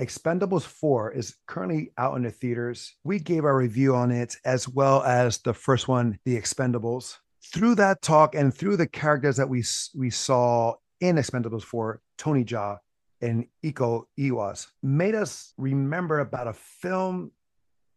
Expendables 0.00 0.64
4 0.64 1.12
is 1.12 1.36
currently 1.46 1.92
out 1.96 2.16
in 2.16 2.24
the 2.24 2.30
theaters. 2.30 2.96
We 3.04 3.20
gave 3.20 3.44
our 3.44 3.56
review 3.56 3.94
on 3.94 4.10
it 4.10 4.36
as 4.44 4.68
well 4.68 5.02
as 5.04 5.38
the 5.38 5.54
first 5.54 5.86
one, 5.86 6.18
The 6.24 6.36
Expendables. 6.36 7.18
Through 7.52 7.76
that 7.76 8.02
talk 8.02 8.34
and 8.34 8.52
through 8.52 8.76
the 8.76 8.88
characters 8.88 9.36
that 9.36 9.48
we 9.48 9.62
we 9.94 10.10
saw 10.10 10.74
in 11.00 11.16
Expendables 11.16 11.62
4, 11.62 12.00
Tony 12.18 12.44
Jaa 12.44 12.78
and 13.20 13.46
Iko 13.64 14.04
Uwais 14.18 14.66
made 14.82 15.14
us 15.14 15.52
remember 15.56 16.18
about 16.20 16.48
a 16.48 16.54
film 16.54 17.30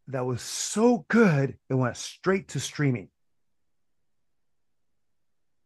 that 0.06 0.24
was 0.24 0.40
so 0.40 1.04
good 1.08 1.56
it 1.68 1.74
went 1.74 1.96
straight 1.96 2.48
to 2.48 2.60
streaming 2.60 3.08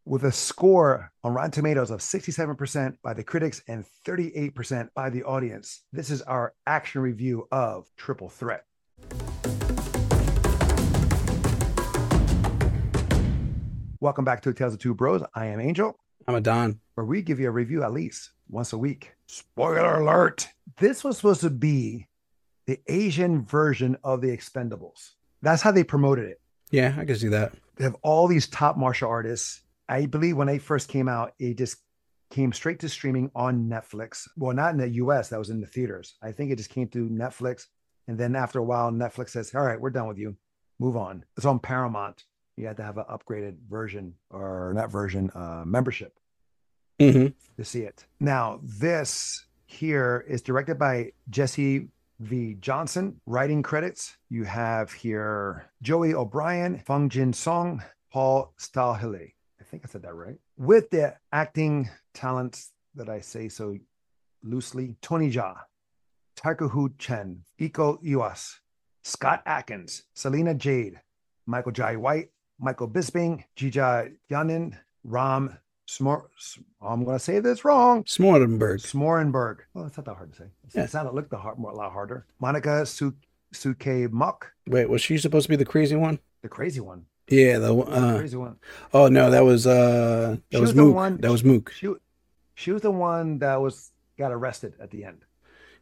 with 0.05 0.25
a 0.25 0.32
score 0.32 1.12
on 1.23 1.32
Rotten 1.32 1.53
Tomatoes 1.53 1.91
of 1.91 2.00
67% 2.00 2.96
by 3.03 3.14
the 3.14 3.23
critics 3.23 3.62
and 3.68 3.85
38% 4.05 4.89
by 4.95 5.11
the 5.11 5.23
audience. 5.23 5.82
This 5.93 6.11
is 6.11 6.23
our 6.23 6.55
action 6.67 7.03
review 7.03 7.46
of 7.53 7.89
Triple 7.96 8.29
Threat. 8.29 8.64
Welcome 14.00 14.25
back 14.25 14.43
to 14.43 14.53
Tales 14.53 14.75
of 14.75 14.81
Two 14.81 14.95
Bros. 14.95 15.23
I 15.35 15.46
am 15.46 15.61
Angel. 15.61 15.96
I'm 16.26 16.34
Adan. 16.34 16.81
Where 16.95 17.07
we 17.07 17.23
give 17.23 17.39
you 17.39 17.46
a 17.46 17.53
review 17.53 17.84
at 17.84 17.93
least 17.93 18.32
once 18.48 18.73
a 18.73 18.79
week. 18.79 19.12
Spoiler 19.26 20.00
alert. 20.00 20.48
This 20.79 21.04
was 21.04 21.17
supposed 21.17 21.43
to 21.43 21.50
be 21.50 22.09
the 22.67 22.81
Asian 22.89 23.45
version 23.45 23.96
of 24.03 24.21
the 24.21 24.37
Expendables. 24.37 25.12
That's 25.43 25.62
how 25.62 25.71
they 25.71 25.84
promoted 25.84 26.25
it. 26.25 26.40
Yeah, 26.73 26.95
I 26.98 27.04
can 27.04 27.14
see 27.14 27.29
that. 27.29 27.53
They 27.76 27.84
have 27.84 27.96
all 28.03 28.26
these 28.26 28.48
top 28.48 28.76
martial 28.76 29.09
artists 29.09 29.62
I 29.93 30.07
believe 30.07 30.39
when 30.39 30.46
they 30.46 30.59
first 30.59 30.89
came 30.89 31.07
out, 31.07 31.35
it 31.39 31.59
just 31.59 31.77
came 32.31 32.51
straight 32.55 32.78
to 32.81 32.89
streaming 32.89 33.31
on 33.34 33.69
Netflix. 33.69 34.27
Well, 34.39 34.55
not 34.55 34.73
in 34.73 34.78
the 34.78 34.89
US, 34.89 35.28
that 35.28 35.39
was 35.39 35.51
in 35.51 35.61
the 35.61 35.67
theaters. 35.67 36.15
I 36.23 36.33
think 36.33 36.51
it 36.51 36.56
just 36.56 36.70
came 36.70 36.89
to 36.89 37.11
Netflix. 37.11 37.67
And 38.09 38.19
then 38.19 38.34
after 38.34 38.59
a 38.59 38.65
while, 38.65 38.91
Netflix 38.91 39.31
says, 39.31 39.55
All 39.55 39.61
right, 39.61 39.78
we're 39.78 39.91
done 39.91 40.09
with 40.09 40.17
you. 40.17 40.34
Move 40.79 40.97
on. 40.97 41.27
It's 41.37 41.45
on 41.45 41.59
Paramount. 41.59 42.25
You 42.57 42.67
had 42.67 42.79
to 42.79 42.83
have 42.83 42.97
an 42.97 43.05
upgraded 43.05 43.57
version 43.69 44.15
or 44.31 44.73
not 44.75 44.91
version, 44.91 45.31
uh, 45.34 45.65
membership 45.67 46.19
mm-hmm. 46.99 47.27
to 47.59 47.65
see 47.65 47.83
it. 47.83 48.06
Now, 48.19 48.61
this 48.62 49.45
here 49.67 50.25
is 50.27 50.41
directed 50.41 50.79
by 50.79 51.12
Jesse 51.29 51.89
V. 52.19 52.56
Johnson. 52.61 53.21
Writing 53.27 53.62
credits 53.62 54.17
you 54.31 54.45
have 54.45 54.91
here 54.91 55.67
Joey 55.83 56.15
O'Brien, 56.15 56.79
Fung 56.79 57.11
Jin 57.11 57.34
Song, 57.34 57.83
Paul 58.11 58.55
Staheli 58.59 59.33
think 59.73 59.84
I 59.87 59.89
said 59.91 60.03
that 60.03 60.15
right. 60.15 60.37
With 60.59 60.91
the 60.91 61.17
acting 61.33 61.89
talents 62.12 62.73
that 62.95 63.09
I 63.09 63.20
say 63.20 63.48
so 63.48 63.77
loosely, 64.45 64.97
Tony 65.01 65.31
Jaa, 65.33 65.56
Tiger 66.37 66.70
Chen, 66.98 67.45
Iko 67.59 68.03
Uwais, 68.05 68.59
Scott 69.03 69.43
Adkins, 69.47 70.05
Celina 70.15 70.55
Jade, 70.55 71.00
Michael 71.47 71.73
Jai 71.73 71.97
White, 71.97 72.28
Michael 72.59 72.89
Bisping, 72.89 73.45
Jija 73.56 74.12
Yanin, 74.31 74.77
Ram 75.05 75.56
Smor. 75.89 76.25
I'm 76.81 77.05
going 77.05 77.17
to 77.17 77.25
say 77.25 77.41
this 77.41 77.65
wrong. 77.65 78.05
Smordenberg. 78.05 78.81
Smordenberg. 78.81 79.61
Well, 79.75 79.87
it's 79.87 79.97
not 79.97 80.05
that 80.06 80.17
hard 80.17 80.33
to 80.33 80.39
say. 80.39 80.45
Yeah. 80.75 80.84
It 80.84 80.91
sounded 80.91 81.15
looked 81.15 81.33
a, 81.33 81.39
hard, 81.39 81.59
a 81.59 81.62
lot 81.62 81.93
harder. 81.93 82.27
Monica 82.41 82.84
Su- 82.87 83.17
Suke 83.53 84.12
Muck. 84.12 84.53
Wait, 84.69 84.89
was 84.89 85.00
she 85.00 85.19
supposed 85.19 85.45
to 85.45 85.50
be 85.50 85.56
the 85.56 85.65
crazy 85.65 85.97
one? 85.97 86.19
The 86.43 86.48
crazy 86.48 86.81
one. 86.81 87.06
Yeah, 87.28 87.59
the 87.59 87.75
uh, 87.77 88.19
crazy 88.19 88.37
one. 88.37 88.56
Oh 88.92 89.09
no, 89.09 89.31
that 89.31 89.45
was 89.45 89.67
uh 89.67 90.37
that 90.51 90.56
She 90.56 90.61
was, 90.61 90.69
was 90.70 90.75
the 90.77 90.83
Mook. 90.83 90.95
one- 90.95 91.17
that 91.19 91.31
was 91.31 91.45
Mook. 91.45 91.73
She 91.73 91.92
she 92.55 92.73
was 92.73 92.83
the 92.83 92.91
one 92.91 93.39
that 93.39 93.61
was 93.61 93.91
got 94.19 94.33
arrested 94.33 94.75
at 94.81 94.91
the 94.91 95.05
end. 95.05 95.25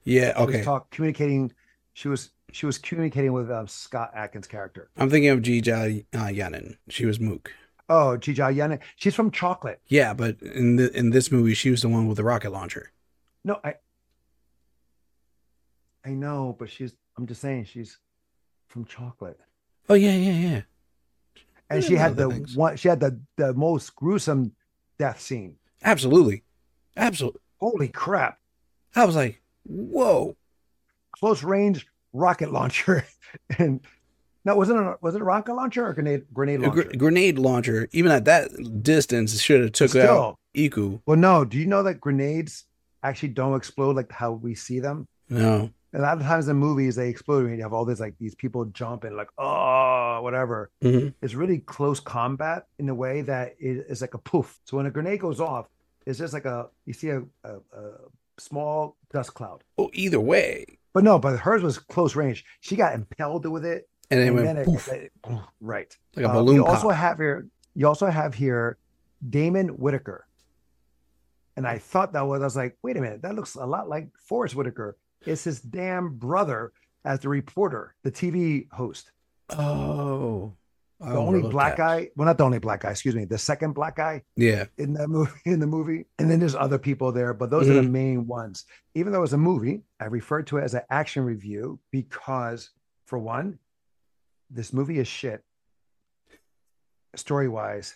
Yeah, 0.05 0.33
She 0.37 0.47
was 0.47 0.55
okay. 0.55 0.65
talk 0.65 0.91
communicating. 0.91 1.53
She 1.93 2.09
was 2.09 2.31
she 2.53 2.67
was 2.67 2.79
communicating 2.79 3.33
with 3.33 3.51
um, 3.51 3.67
Scott 3.69 4.11
Adkins' 4.15 4.47
character. 4.47 4.91
I'm 4.97 5.09
thinking 5.11 5.31
of 5.31 5.41
Jija 5.41 6.05
uh, 6.15 6.19
Yanin. 6.27 6.77
She 6.89 7.07
was 7.07 7.19
Mook. 7.21 7.53
Oh, 7.89 8.17
Jija 8.19 8.55
Yanin. 8.55 8.79
She's 8.97 9.15
from 9.15 9.31
Chocolate. 9.31 9.81
Yeah, 9.87 10.15
but 10.15 10.41
in 10.43 10.77
the 10.77 10.97
in 10.97 11.11
this 11.11 11.33
movie, 11.33 11.55
she 11.55 11.71
was 11.71 11.83
the 11.83 11.89
one 11.89 12.07
with 12.07 12.17
the 12.19 12.25
rocket 12.25 12.51
launcher. 12.53 12.93
No, 13.45 13.59
I 13.65 13.75
I 16.05 16.11
know, 16.11 16.57
but 16.59 16.71
she's. 16.71 16.95
I'm 17.17 17.27
just 17.27 17.41
saying 17.41 17.65
she's 17.65 17.99
from 18.69 18.85
Chocolate, 18.85 19.39
Oh 19.89 19.95
yeah, 19.95 20.13
yeah, 20.15 20.33
yeah. 20.33 20.61
And 21.71 21.85
she 21.85 21.95
had 21.95 22.17
the 22.17 22.29
things. 22.29 22.57
one. 22.57 22.77
She 22.77 22.89
had 22.89 23.01
the 23.01 23.21
the 23.37 23.55
most 23.55 23.95
gruesome 23.97 24.53
death 24.99 25.21
scene. 25.21 25.57
Absolutely, 25.83 26.43
absolutely. 26.97 27.41
Holy 27.59 27.89
crap! 27.89 28.39
I 28.95 29.05
was 29.05 29.17
like, 29.17 29.41
whoa. 29.65 30.37
Close 31.19 31.43
range 31.43 31.87
rocket 32.13 32.51
launcher, 32.53 33.05
and 33.59 33.81
no, 34.45 34.57
was 34.57 34.71
it 34.71 34.77
a 34.77 34.97
was 35.01 35.15
it 35.15 35.21
a 35.21 35.25
rocket 35.25 35.55
launcher 35.55 35.87
or 35.87 35.93
grenade 35.93 36.25
grenade 36.33 36.61
launcher? 36.61 36.85
gr- 36.85 36.97
grenade 36.97 37.39
launcher, 37.39 37.89
even 37.93 38.11
at 38.11 38.25
that 38.25 38.51
distance, 38.83 39.39
should 39.41 39.61
have 39.63 39.73
took 39.73 39.91
out 39.97 40.03
Still, 40.03 40.39
Iku. 40.55 41.01
well, 41.07 41.17
no. 41.19 41.45
Do 41.45 41.59
you 41.59 41.67
know 41.67 41.83
that 41.83 42.01
grenades 42.01 42.65
actually 43.03 43.31
don't 43.31 43.55
explode 43.57 43.97
like 43.97 44.11
how 44.11 44.33
we 44.33 44.55
see 44.55 44.81
them? 44.81 45.07
No, 45.29 45.71
a 45.93 45.99
lot 45.99 46.17
of 46.19 46.23
times 46.23 46.47
in 46.49 46.57
movies 46.57 46.95
they 46.97 47.09
explode 47.09 47.47
and 47.47 47.57
you 47.57 47.63
have 47.63 47.73
all 47.73 47.85
this 47.85 47.99
like 48.01 48.15
these 48.19 48.35
people 48.35 48.65
jumping 48.67 49.17
like 49.17 49.29
oh 49.39 50.21
whatever. 50.23 50.71
Mhm. 50.83 51.15
it's 51.23 51.35
really 51.35 51.59
close 51.59 51.99
combat 52.01 52.67
in 52.79 52.89
a 52.89 52.95
way 52.95 53.23
that 53.23 53.57
it 53.59 53.87
is 53.89 54.01
like 54.01 54.15
a 54.15 54.19
poof. 54.19 54.59
So 54.65 54.77
when 54.77 54.87
a 54.87 54.91
grenade 54.91 55.21
goes 55.21 55.41
off 55.41 55.67
it's 56.07 56.19
just 56.19 56.33
like 56.33 56.45
a 56.47 56.69
you 56.87 56.93
see 56.93 57.11
a, 57.11 57.23
a, 57.45 57.55
a 57.77 57.93
small 58.39 58.97
dust 59.13 59.35
cloud. 59.35 59.63
Well, 59.77 59.91
either 59.93 60.21
way, 60.21 60.65
but 60.93 61.05
no 61.05 61.19
but 61.19 61.39
hers 61.41 61.63
was 61.63 61.79
close 61.79 62.15
range. 62.17 62.45
She 62.61 62.77
got 62.77 62.95
impelled 62.95 63.45
with 63.47 63.65
it 63.65 63.89
and 64.11 64.21
it 64.21 64.27
and 64.29 64.35
went 64.37 64.47
then 64.47 64.57
it, 64.59 64.65
poof, 64.67 64.89
it- 64.89 65.13
right. 65.61 65.95
Like 66.17 66.27
a 66.27 66.29
Uh, 66.29 66.33
balloon 66.35 66.57
you 66.57 66.65
pop. 66.65 66.75
also 66.77 66.89
have 66.91 67.19
here 67.19 67.47
you 67.75 67.87
also 67.87 68.07
have 68.07 68.35
here 68.35 68.79
damon 69.29 69.69
whitaker. 69.71 70.27
And 71.57 71.67
i 71.67 71.79
thought 71.79 72.13
that 72.15 72.27
was 72.27 72.41
i 72.41 72.45
was 72.45 72.57
like 72.57 72.79
wait 72.83 72.97
a 72.97 73.01
minute 73.01 73.23
that 73.23 73.35
looks 73.35 73.55
a 73.57 73.67
lot 73.67 73.89
like 73.89 74.09
Forest 74.29 74.55
Whitaker 74.55 74.97
it's 75.27 75.45
his 75.45 75.61
damn 75.61 76.15
brother 76.17 76.73
as 77.05 77.21
the 77.21 77.29
reporter 77.29 77.95
the 78.05 78.11
tv 78.11 78.71
host. 78.73 79.11
Oh, 79.51 80.53
I 81.03 81.11
the 81.11 81.17
only 81.19 81.43
black 81.43 81.77
that. 81.77 81.83
guy 81.83 82.11
well 82.17 82.27
not 82.27 82.37
the 82.39 82.45
only 82.45 82.59
black 82.59 82.81
guy 82.83 82.91
excuse 82.91 83.15
me 83.15 83.25
the 83.25 83.39
second 83.39 83.73
black 83.73 83.97
guy 83.97 84.23
Yeah, 84.37 84.67
in 84.79 84.93
that 84.95 85.09
movie 85.09 85.33
in 85.45 85.59
the 85.61 85.67
movie. 85.67 86.05
And 86.19 86.31
then 86.31 86.39
there's 86.41 86.55
other 86.55 86.79
people 86.79 87.11
there 87.13 87.33
but 87.35 87.51
those 87.51 87.69
are 87.69 87.75
the 87.75 87.81
Mhm. 87.81 87.91
main 87.91 88.27
ones. 88.27 88.67
Even 88.95 89.13
though 89.13 89.23
it's 89.23 89.33
a 89.33 89.39
movie 89.39 89.83
i 89.99 90.05
refer 90.07 90.43
to 90.43 90.59
it 90.59 90.63
as 90.65 90.75
an 90.75 90.83
action 90.91 91.25
review 91.25 91.79
because 91.91 92.71
for 93.07 93.19
one 93.19 93.59
this 94.51 94.73
movie 94.73 94.99
is 94.99 95.09
shit. 95.09 95.43
Story 97.17 97.49
wise 97.49 97.95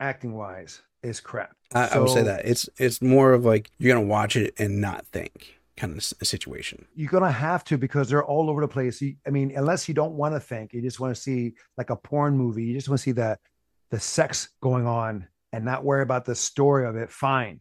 acting 0.00 0.34
wise 0.34 0.82
is 1.02 1.20
crap. 1.20 1.54
I, 1.74 1.88
I 1.94 1.98
would 1.98 2.10
say 2.10 2.22
that. 2.22 2.44
It's 2.46 2.68
it's 2.78 3.00
more 3.00 3.32
of 3.32 3.44
like 3.44 3.70
you're 3.78 3.94
gonna 3.94 4.06
watch 4.06 4.34
it 4.36 4.54
and 4.58 4.80
not 4.80 5.06
think 5.06 5.56
kind 5.80 5.96
of 5.96 6.02
situation. 6.04 6.86
you're 6.94 7.10
gonna 7.10 7.30
have 7.48 7.64
to 7.64 7.78
because 7.78 8.08
they're 8.10 8.24
all 8.32 8.50
over 8.50 8.60
the 8.60 8.68
place 8.68 9.02
i 9.26 9.30
mean 9.30 9.48
unless 9.56 9.88
you 9.88 9.94
don't 9.94 10.12
want 10.22 10.34
to 10.34 10.40
think 10.40 10.72
you 10.74 10.82
just 10.82 11.00
want 11.00 11.14
to 11.14 11.20
see 11.20 11.54
like 11.78 11.88
a 11.90 11.96
porn 11.96 12.36
movie 12.36 12.64
you 12.64 12.74
just 12.74 12.88
want 12.90 12.98
to 12.98 13.02
see 13.02 13.12
the 13.12 13.38
the 13.90 13.98
sex 13.98 14.50
going 14.60 14.86
on 14.86 15.26
and 15.52 15.64
not 15.64 15.82
worry 15.82 16.02
about 16.02 16.24
the 16.26 16.34
story 16.34 16.86
of 16.86 16.96
it 16.96 17.08
fine 17.10 17.60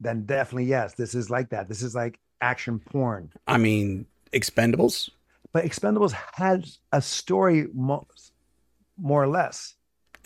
then 0.00 0.24
definitely 0.26 0.64
yes 0.64 0.94
this 0.94 1.14
is 1.14 1.30
like 1.30 1.48
that 1.50 1.68
this 1.68 1.82
is 1.82 1.94
like 1.94 2.18
action 2.40 2.80
porn 2.80 3.30
I 3.46 3.58
mean, 3.58 4.06
Expendables. 4.32 5.08
but 5.52 5.64
expendables 5.64 6.12
has 6.34 6.78
a 6.90 7.00
story 7.00 7.68
mo- 7.72 8.08
more 8.98 9.22
or 9.22 9.28
less 9.28 9.76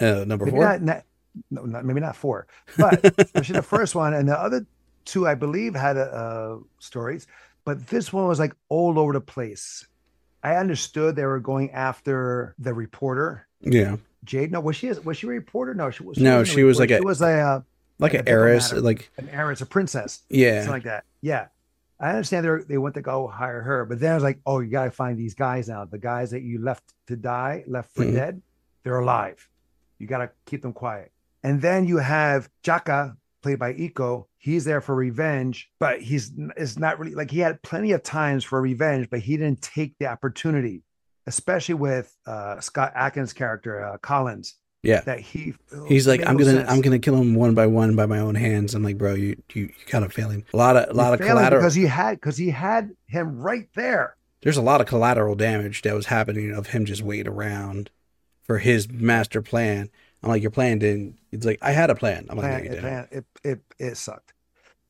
Uh, 0.01 0.25
number 0.27 0.47
maybe 0.47 0.57
four. 0.57 0.65
not, 0.65 0.81
not, 0.83 1.03
no, 1.51 1.63
not 1.67 1.85
maybe 1.85 2.01
not 2.01 2.17
four 2.17 2.47
but 2.79 3.05
especially 3.27 3.57
the 3.57 3.63
first 3.77 3.95
one 3.95 4.15
and 4.15 4.27
the 4.31 4.39
other 4.47 4.67
two 5.07 5.27
i 5.27 5.35
believe 5.35 5.75
had 5.75 5.97
uh, 5.97 6.57
stories 6.79 7.27
but 7.65 7.87
this 7.89 8.13
one 8.13 8.29
was 8.29 8.39
like 8.39 8.55
all 8.69 8.97
over 8.97 9.13
the 9.13 9.21
place. 9.21 9.85
I 10.45 10.55
understood 10.55 11.17
they 11.17 11.25
were 11.25 11.41
going 11.41 11.73
after 11.73 12.55
the 12.61 12.73
reporter. 12.73 13.49
Yeah, 13.61 13.97
jade? 14.23 14.53
No 14.53 14.61
was 14.61 14.77
she 14.77 14.93
was 15.03 15.17
she 15.17 15.27
a 15.27 15.31
reporter? 15.31 15.75
No 15.75 15.91
she 15.91 16.05
was 16.05 16.17
No, 16.19 16.45
she 16.45 16.63
was 16.63 16.79
like 16.79 16.93
a- 16.93 16.99
she 16.99 17.05
was 17.05 17.21
a 17.23 17.41
uh, 17.41 17.61
like 17.99 18.13
Like 18.13 18.21
an 18.23 18.29
heiress. 18.29 18.73
Like 18.73 19.11
an 19.19 19.29
heiress 19.31 19.63
a 19.63 19.67
princess 19.67 20.23
yeah, 20.31 20.61
something 20.61 20.73
like 20.75 20.85
that. 20.85 21.03
Yeah. 21.23 21.49
I 21.99 22.11
understand 22.11 22.47
they 22.47 22.75
they 22.75 22.79
went 22.79 22.95
to 22.95 23.03
go 23.03 23.27
hire 23.27 23.63
her 23.63 23.85
but 23.85 23.99
then 23.99 24.13
i 24.13 24.15
was 24.15 24.23
like 24.23 24.39
oh 24.47 24.61
you 24.61 24.71
gotta 24.71 24.93
find 24.93 25.19
these 25.19 25.35
guys 25.35 25.67
now. 25.69 25.85
The 25.87 25.99
guys 25.99 26.31
that 26.31 26.43
you 26.43 26.63
left 26.63 26.85
to 27.09 27.17
die 27.17 27.65
left 27.67 27.91
for 27.97 28.05
Mhm. 28.05 28.15
dead 28.15 28.43
they're 28.85 29.01
alive. 29.01 29.39
You 29.99 30.07
gotta 30.07 30.31
keep 30.45 30.63
them 30.63 30.73
quiet. 30.73 31.11
And 31.43 31.61
then 31.61 31.85
you 31.91 31.97
have 31.99 32.49
jaka 32.63 33.17
played 33.43 33.59
by 33.59 33.75
Iko. 33.75 34.27
He's 34.47 34.65
there 34.65 34.81
for 34.81 34.95
revenge, 34.95 35.69
but 35.81 36.01
he's 36.01 36.31
it's 36.57 36.79
not 36.79 37.01
really 37.01 37.17
like 37.17 37.33
he 37.33 37.41
had 37.41 37.61
plenty 37.63 37.91
of 37.91 38.05
times 38.05 38.45
for 38.45 38.61
revenge, 38.61 39.11
but 39.11 39.19
he 39.19 39.37
didn't 39.37 39.61
take 39.61 39.99
the 39.99 40.07
opportunity, 40.07 40.85
especially 41.27 41.75
with 41.75 42.17
uh, 42.29 42.61
Scott 42.61 42.93
Adkins' 42.95 43.33
character 43.33 43.85
uh, 43.85 43.99
Collins. 43.99 44.55
Yeah. 44.85 45.01
that 45.01 45.19
he 45.19 45.55
He's 45.89 46.07
like, 46.07 46.25
I'm 46.25 46.37
gonna, 46.37 46.53
sense. 46.53 46.71
I'm 46.71 46.81
gonna 46.81 47.01
kill 47.01 47.17
him 47.17 47.35
one 47.35 47.55
by 47.55 47.67
one 47.67 47.97
by 47.97 48.07
my 48.07 48.21
own 48.21 48.37
hands. 48.37 48.73
I'm 48.73 48.85
like, 48.85 48.97
bro, 48.97 49.15
you, 49.15 49.43
you, 49.53 49.63
you 49.63 49.73
kind 49.87 50.05
of 50.05 50.13
failing. 50.13 50.45
A 50.55 50.57
lot 50.57 50.77
of, 50.77 50.91
a 50.91 50.93
lot 50.93 51.13
of 51.13 51.27
collateral. 51.27 51.61
because 51.61 51.75
he 51.75 51.87
had 51.87 52.13
because 52.13 52.37
he 52.37 52.51
had 52.51 52.93
him 53.07 53.41
right 53.41 53.69
there. 53.75 54.17
There's 54.43 54.59
a 54.59 54.63
lot 54.63 54.81
of 54.81 54.87
collateral 54.87 55.35
damage 55.35 55.83
that 55.83 55.93
was 55.93 56.07
happening 56.07 56.53
of 56.53 56.69
him 56.69 56.85
just 56.85 57.03
waiting 57.03 57.27
around 57.33 57.91
for 58.45 58.59
his 58.59 58.89
master 58.89 59.43
plan. 59.43 59.91
I'm 60.23 60.29
like, 60.29 60.43
your 60.43 60.53
plan 60.53 60.79
didn't. 60.79 61.19
It's 61.33 61.45
like, 61.45 61.59
I 61.63 61.73
had 61.73 61.91
a 61.91 61.97
plan. 61.97 62.29
I'm 62.31 62.39
like, 62.39 62.53
no, 62.53 62.59
you 62.59 62.77
it, 62.77 62.81
plan, 62.81 63.09
it, 63.11 63.25
it, 63.43 63.61
it 63.81 63.97
sucked. 63.97 64.35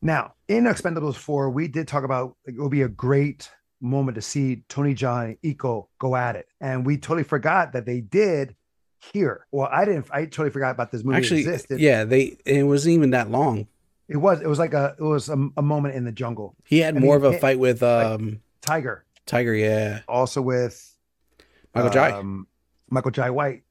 Now, 0.06 0.35
in 0.47 0.64
Expendables 0.64 1.17
4, 1.17 1.50
we 1.50 1.67
did 1.67 1.88
talk 1.88 2.05
about 2.05 2.37
it 2.44 2.55
would 2.56 2.70
be 2.70 2.82
a 2.82 2.88
great 2.88 3.50
moment 3.81 4.14
to 4.14 4.23
see 4.23 4.62
Tony 4.69 4.94
Jaa 4.94 5.25
and 5.25 5.41
Iko 5.43 5.88
go 5.99 6.14
at 6.14 6.37
it. 6.37 6.47
And 6.61 6.87
we 6.87 6.97
totally 6.97 7.25
forgot 7.25 7.73
that 7.73 7.87
they 7.87 8.03
did 8.03 8.55
here. 9.12 9.49
Well, 9.50 9.69
I 9.70 9.85
didn't, 9.85 10.06
I 10.12 10.26
totally 10.26 10.50
forgot 10.50 10.70
about 10.70 10.93
this 10.93 11.03
movie 11.03 11.17
Actually, 11.17 11.41
existed. 11.41 11.81
yeah, 11.81 12.05
they. 12.05 12.37
It 12.44 12.62
wasn't 12.62 12.94
even 12.94 13.11
that 13.11 13.32
long. 13.32 13.67
It 14.08 14.19
was, 14.19 14.41
it 14.41 14.47
was 14.47 14.61
like 14.61 14.75
a, 14.75 14.94
it 14.97 15.03
was 15.03 15.29
a, 15.29 15.49
a 15.56 15.62
moment 15.62 15.97
in 15.97 16.05
the 16.05 16.12
jungle. 16.12 16.55
He 16.64 16.79
had 16.79 16.97
I 16.97 17.00
more 17.00 17.17
of 17.17 17.25
a 17.25 17.37
fight 17.41 17.58
with 17.58 17.82
um 17.82 18.41
Tiger, 18.61 19.05
Tiger. 19.26 19.55
Yeah, 19.56 20.03
also 20.06 20.41
with 20.41 20.94
Michael 21.75 21.91
Jai. 21.91 22.12
um, 22.12 22.47
Michael 22.91 23.11
Jai 23.11 23.31
White. 23.31 23.64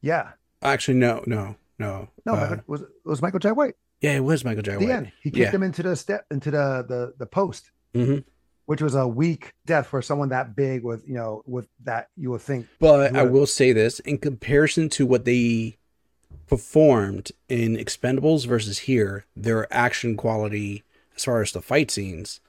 Yeah. 0.00 0.30
Actually, 0.62 0.96
no, 0.96 1.22
no, 1.26 1.56
no. 1.78 2.08
No, 2.24 2.32
Uh, 2.32 2.56
was, 2.66 2.80
it 2.80 2.88
was 3.04 3.20
Michael 3.20 3.40
Jai 3.40 3.52
White. 3.52 3.74
Yeah, 4.02 4.12
it 4.16 4.20
was 4.24 4.44
Michael 4.44 4.62
Jai 4.62 4.72
At 4.74 4.78
the 4.80 4.86
White. 4.86 4.94
end, 4.94 5.12
he 5.22 5.30
kicked 5.30 5.38
Yeah. 5.38 5.50
him 5.52 5.62
into 5.62 5.82
the 5.82 5.96
step, 5.96 6.26
into 6.30 6.50
the, 6.50 6.84
the, 6.88 7.14
the 7.18 7.26
post. 7.26 7.70
hmm 7.94 8.18
which 8.66 8.80
was 8.80 8.94
a 8.94 9.06
weak 9.06 9.52
death 9.66 9.88
for 9.88 10.00
someone 10.00 10.28
that 10.28 10.54
big 10.54 10.84
with 10.84 11.02
you 11.06 11.14
know 11.14 11.42
with 11.46 11.66
that 11.82 12.08
you 12.16 12.30
would 12.30 12.40
think 12.40 12.66
But 12.78 13.14
I 13.16 13.24
will 13.24 13.44
say 13.44 13.72
this 13.72 13.98
in 14.00 14.18
comparison 14.18 14.88
to 14.90 15.04
what 15.04 15.24
they 15.24 15.78
performed 16.46 17.32
in 17.48 17.76
Expendables 17.76 18.46
versus 18.46 18.78
here, 18.80 19.24
their 19.34 19.66
action 19.74 20.16
quality 20.16 20.84
as 21.16 21.24
far 21.24 21.42
as 21.42 21.52
the 21.52 21.60
fight 21.60 21.90
scenes 21.90 22.40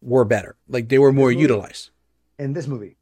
were 0.00 0.24
better. 0.24 0.56
Like 0.68 0.88
they 0.88 0.98
were 0.98 1.12
more 1.12 1.28
movie- 1.30 1.42
utilized 1.42 1.90
in 2.38 2.54
this 2.54 2.66
movie 2.66 2.96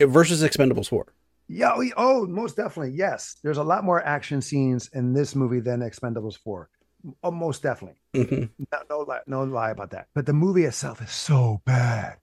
versus 0.00 0.42
Expendables 0.42 0.88
4. 0.88 1.06
yeah 1.48 1.78
we, 1.78 1.92
oh 1.96 2.26
most 2.26 2.56
definitely 2.56 2.92
yes 2.96 3.36
there's 3.42 3.58
a 3.58 3.62
lot 3.62 3.84
more 3.84 4.02
action 4.04 4.42
scenes 4.42 4.90
in 4.92 5.12
this 5.12 5.36
movie 5.36 5.60
than 5.60 5.80
expendables 5.80 6.36
4 6.36 6.68
oh, 7.22 7.30
most 7.30 7.62
definitely 7.62 7.98
hmm 8.14 8.44
no, 8.72 8.78
no 8.88 8.98
lie 9.00 9.20
no 9.26 9.44
lie 9.44 9.70
about 9.70 9.90
that 9.90 10.08
but 10.14 10.26
the 10.26 10.32
movie 10.32 10.64
itself 10.64 11.00
is 11.02 11.10
so 11.10 11.60
bad 11.64 12.16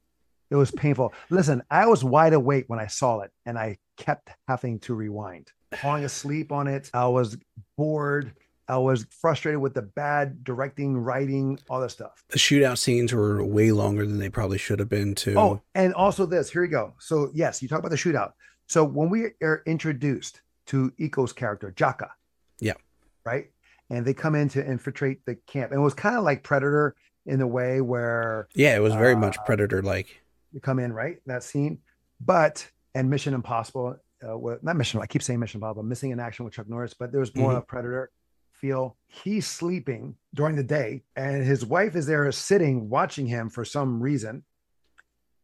it 0.49 0.55
was 0.55 0.71
painful 0.71 1.13
listen 1.29 1.61
i 1.69 1.85
was 1.85 2.03
wide 2.03 2.33
awake 2.33 2.65
when 2.67 2.79
i 2.79 2.87
saw 2.87 3.19
it 3.21 3.31
and 3.45 3.57
i 3.57 3.77
kept 3.97 4.29
having 4.47 4.79
to 4.79 4.93
rewind 4.93 5.51
falling 5.75 6.03
asleep 6.03 6.51
on 6.51 6.67
it 6.67 6.89
i 6.93 7.07
was 7.07 7.37
bored 7.77 8.33
i 8.67 8.77
was 8.77 9.05
frustrated 9.09 9.59
with 9.59 9.73
the 9.73 9.81
bad 9.81 10.43
directing 10.43 10.95
writing 10.97 11.57
all 11.69 11.79
that 11.81 11.89
stuff 11.89 12.23
The 12.29 12.37
shootout 12.37 12.77
scenes 12.77 13.13
were 13.13 13.43
way 13.43 13.71
longer 13.71 14.05
than 14.05 14.19
they 14.19 14.29
probably 14.29 14.57
should 14.57 14.79
have 14.79 14.89
been 14.89 15.15
too. 15.15 15.35
Oh, 15.37 15.61
and 15.73 15.93
also 15.93 16.25
this. 16.25 16.51
Here 16.51 16.61
we 16.61 16.67
go. 16.67 16.93
So 16.99 17.31
yes, 17.33 17.61
you 17.61 17.67
talk 17.69 17.79
about 17.79 17.91
the 17.91 17.97
shootout. 17.97 18.33
So 18.67 18.83
when 18.83 19.09
we 19.09 19.27
are 19.41 19.63
introduced 19.65 20.41
to 20.67 20.91
Iko's 20.99 21.31
character, 21.31 21.73
Jaka. 21.75 22.09
Yeah. 22.59 22.73
Right. 23.25 23.51
And 23.89 24.05
they 24.05 24.13
come 24.13 24.35
in 24.35 24.49
to 24.49 24.65
infiltrate 24.65 25.25
the 25.25 25.35
camp. 25.47 25.71
And 25.71 25.79
it 25.79 25.83
was 25.83 25.93
kind 25.93 26.17
of 26.17 26.23
like 26.23 26.43
Predator 26.43 26.95
in 27.25 27.39
the 27.39 27.47
way 27.47 27.81
where 27.81 28.47
yeah, 28.55 28.75
it 28.75 28.79
was 28.79 28.93
very 28.93 29.15
much 29.15 29.37
uh, 29.37 29.43
Predator 29.43 29.81
like. 29.81 30.21
you 30.51 30.59
come 30.59 30.79
in, 30.79 30.91
right? 30.93 31.17
That 31.25 31.43
scene. 31.43 31.79
But 32.19 32.69
and 32.95 33.09
Mission 33.09 33.33
Impossible, 33.33 33.95
uh, 34.27 34.37
well, 34.37 34.57
not 34.61 34.75
Mission, 34.75 34.99
I 35.01 35.05
keep 35.05 35.21
saying 35.21 35.39
Mission 35.39 35.59
Impossible, 35.59 35.83
missing 35.83 36.11
in 36.11 36.19
action 36.19 36.43
with 36.45 36.53
Chuck 36.53 36.67
Norris, 36.69 36.93
but 36.93 37.11
there's 37.11 37.29
was 37.31 37.35
more 37.35 37.51
Mhm. 37.51 37.57
of 37.57 37.63
a 37.63 37.65
Predator 37.65 38.11
feel. 38.53 38.97
He's 39.07 39.45
sleeping 39.45 40.15
during 40.33 40.55
the 40.55 40.63
day, 40.63 41.03
and 41.15 41.43
his 41.43 41.65
wife 41.65 41.95
is 41.95 42.07
there 42.07 42.29
sitting 42.31 42.89
watching 42.89 43.27
him 43.27 43.49
for 43.49 43.63
some 43.63 44.01
reason. 44.01 44.43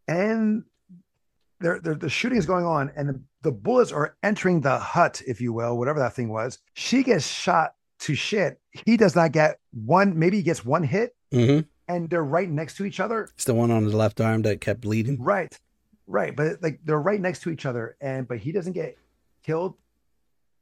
And 0.07 0.63
there, 1.59 1.79
there 1.79 1.95
the 1.95 2.09
shooting 2.09 2.37
is 2.37 2.45
going 2.45 2.65
on, 2.65 2.91
and 2.95 3.07
the, 3.09 3.21
the 3.43 3.51
bullets 3.51 3.91
are 3.91 4.17
entering 4.23 4.61
the 4.61 4.77
hut, 4.79 5.21
if 5.27 5.39
you 5.39 5.53
will, 5.53 5.77
whatever 5.77 5.99
that 5.99 6.13
thing 6.13 6.29
was. 6.29 6.59
She 6.73 7.03
gets 7.03 7.25
shot 7.27 7.75
to 8.03 8.15
shit. 8.15 8.59
He 8.85 8.95
does 8.97 9.15
not 9.15 9.31
get 9.31 9.59
one, 9.71 10.17
maybe 10.17 10.37
he 10.37 10.43
gets 10.43 10.63
one 10.65 10.83
hit, 10.83 11.15
hmm 11.31 11.59
and 11.89 12.09
they're 12.09 12.23
right 12.23 12.49
next 12.49 12.77
to 12.77 12.85
each 12.85 13.01
other. 13.01 13.29
It's 13.35 13.43
the 13.43 13.53
one 13.53 13.69
on 13.69 13.83
the 13.85 13.95
left 13.95 14.21
arm 14.21 14.43
that 14.43 14.61
kept 14.61 14.79
bleeding. 14.81 15.21
Right. 15.21 15.59
Right. 16.07 16.33
But 16.33 16.63
like 16.63 16.79
they're 16.85 16.97
right 16.99 17.19
next 17.19 17.41
to 17.43 17.49
each 17.49 17.65
other. 17.65 17.97
And 17.99 18.25
but 18.25 18.37
he 18.37 18.53
doesn't 18.53 18.71
get 18.71 18.97
killed 19.43 19.75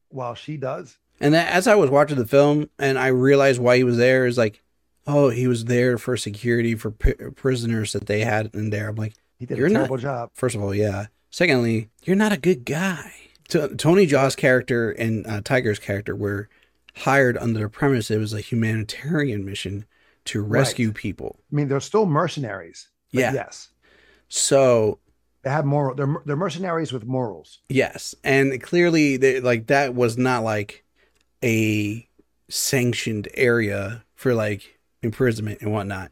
while 0.10 0.34
she 0.34 0.58
does. 0.58 0.98
And 1.20 1.36
that, 1.36 1.52
as 1.54 1.68
I 1.68 1.76
was 1.76 1.92
watching 1.92 2.18
the 2.18 2.26
film 2.26 2.70
and 2.80 2.98
I 2.98 3.08
realized 3.08 3.60
why 3.62 3.78
he 3.78 3.84
was 3.84 3.98
there 3.98 4.26
is 4.26 4.36
like, 4.38 4.64
oh, 5.06 5.30
he 5.30 5.46
was 5.48 5.66
there 5.66 6.00
for 6.00 6.18
security 6.18 6.74
for 6.74 6.90
p- 6.90 7.14
prisoners 7.36 7.94
that 7.94 8.08
they 8.08 8.22
had 8.22 8.50
in 8.56 8.72
there. 8.72 8.90
I'm 8.90 8.96
like, 8.96 9.14
He 9.38 9.46
did 9.46 9.60
You're 9.60 9.68
a 9.68 9.70
not- 9.70 9.80
terrible 9.82 9.98
job. 9.98 10.32
first 10.34 10.56
of 10.56 10.64
all, 10.64 10.74
yeah. 10.74 11.06
Secondly, 11.30 11.90
you're 12.04 12.16
not 12.16 12.34
a 12.34 12.38
good 12.38 12.66
guy. 12.66 13.12
T- 13.48 13.76
Tony 13.78 14.08
Jaa's 14.08 14.36
character 14.36 14.90
and 14.92 15.26
uh, 15.28 15.42
Tiger's 15.42 15.80
character 15.80 16.16
were 16.16 16.50
hired 16.96 17.38
under 17.38 17.60
the 17.62 17.70
premise 17.70 18.12
it 18.12 18.18
was 18.18 18.34
a 18.34 18.42
humanitarian 18.42 19.46
mission 19.46 19.86
to 20.26 20.42
rescue 20.42 20.92
people. 20.92 21.40
I 21.52 21.56
mean, 21.56 21.68
they're 21.68 21.80
still 21.80 22.06
mercenaries. 22.06 22.90
Yeah. 23.12 23.34
Yes. 23.34 23.70
So 24.30 25.00
They 25.44 25.50
have 25.50 25.66
moral 25.66 25.96
they're 25.96 26.22
they're 26.26 26.36
mercenaries 26.36 26.94
with 26.94 27.06
morals. 27.06 27.60
Yes, 27.70 28.16
and 28.24 28.62
clearly, 28.62 29.18
they, 29.18 29.40
like 29.40 29.68
that 29.68 29.96
was 29.96 30.18
not 30.18 30.44
like 30.44 30.86
a 31.44 32.08
sanctioned 32.50 33.28
area 33.34 34.04
for 34.16 34.34
like 34.34 34.80
imprisonment 35.02 35.62
and 35.62 35.72
whatnot. 35.74 36.12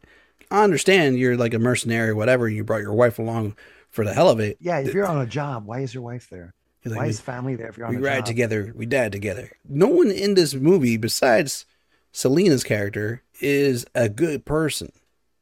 I 0.50 0.64
understand 0.64 1.18
you're 1.18 1.36
like 1.36 1.54
a 1.54 1.58
mercenary 1.58 2.10
or 2.10 2.16
whatever, 2.16 2.46
and 2.46 2.56
you 2.56 2.64
brought 2.64 2.82
your 2.82 2.94
wife 2.94 3.18
along 3.18 3.56
for 3.88 4.04
the 4.04 4.12
hell 4.14 4.28
of 4.28 4.40
it. 4.40 4.56
Yeah, 4.60 4.78
if 4.80 4.92
you're 4.92 5.06
on 5.06 5.20
a 5.20 5.26
job, 5.26 5.64
why 5.66 5.80
is 5.80 5.94
your 5.94 6.02
wife 6.02 6.28
there? 6.30 6.54
Like, 6.84 6.96
Why 6.96 7.04
we, 7.04 7.10
is 7.10 7.20
family 7.20 7.56
there 7.56 7.68
if 7.68 7.76
you're 7.76 7.86
on 7.86 7.94
we 7.94 8.00
ride 8.00 8.18
job? 8.20 8.24
together, 8.26 8.72
we 8.74 8.86
died 8.86 9.12
together. 9.12 9.52
No 9.68 9.86
one 9.88 10.10
in 10.10 10.34
this 10.34 10.54
movie 10.54 10.96
besides 10.96 11.66
Celina's 12.12 12.64
character 12.64 13.22
is 13.40 13.84
a 13.94 14.08
good 14.08 14.44
person. 14.44 14.92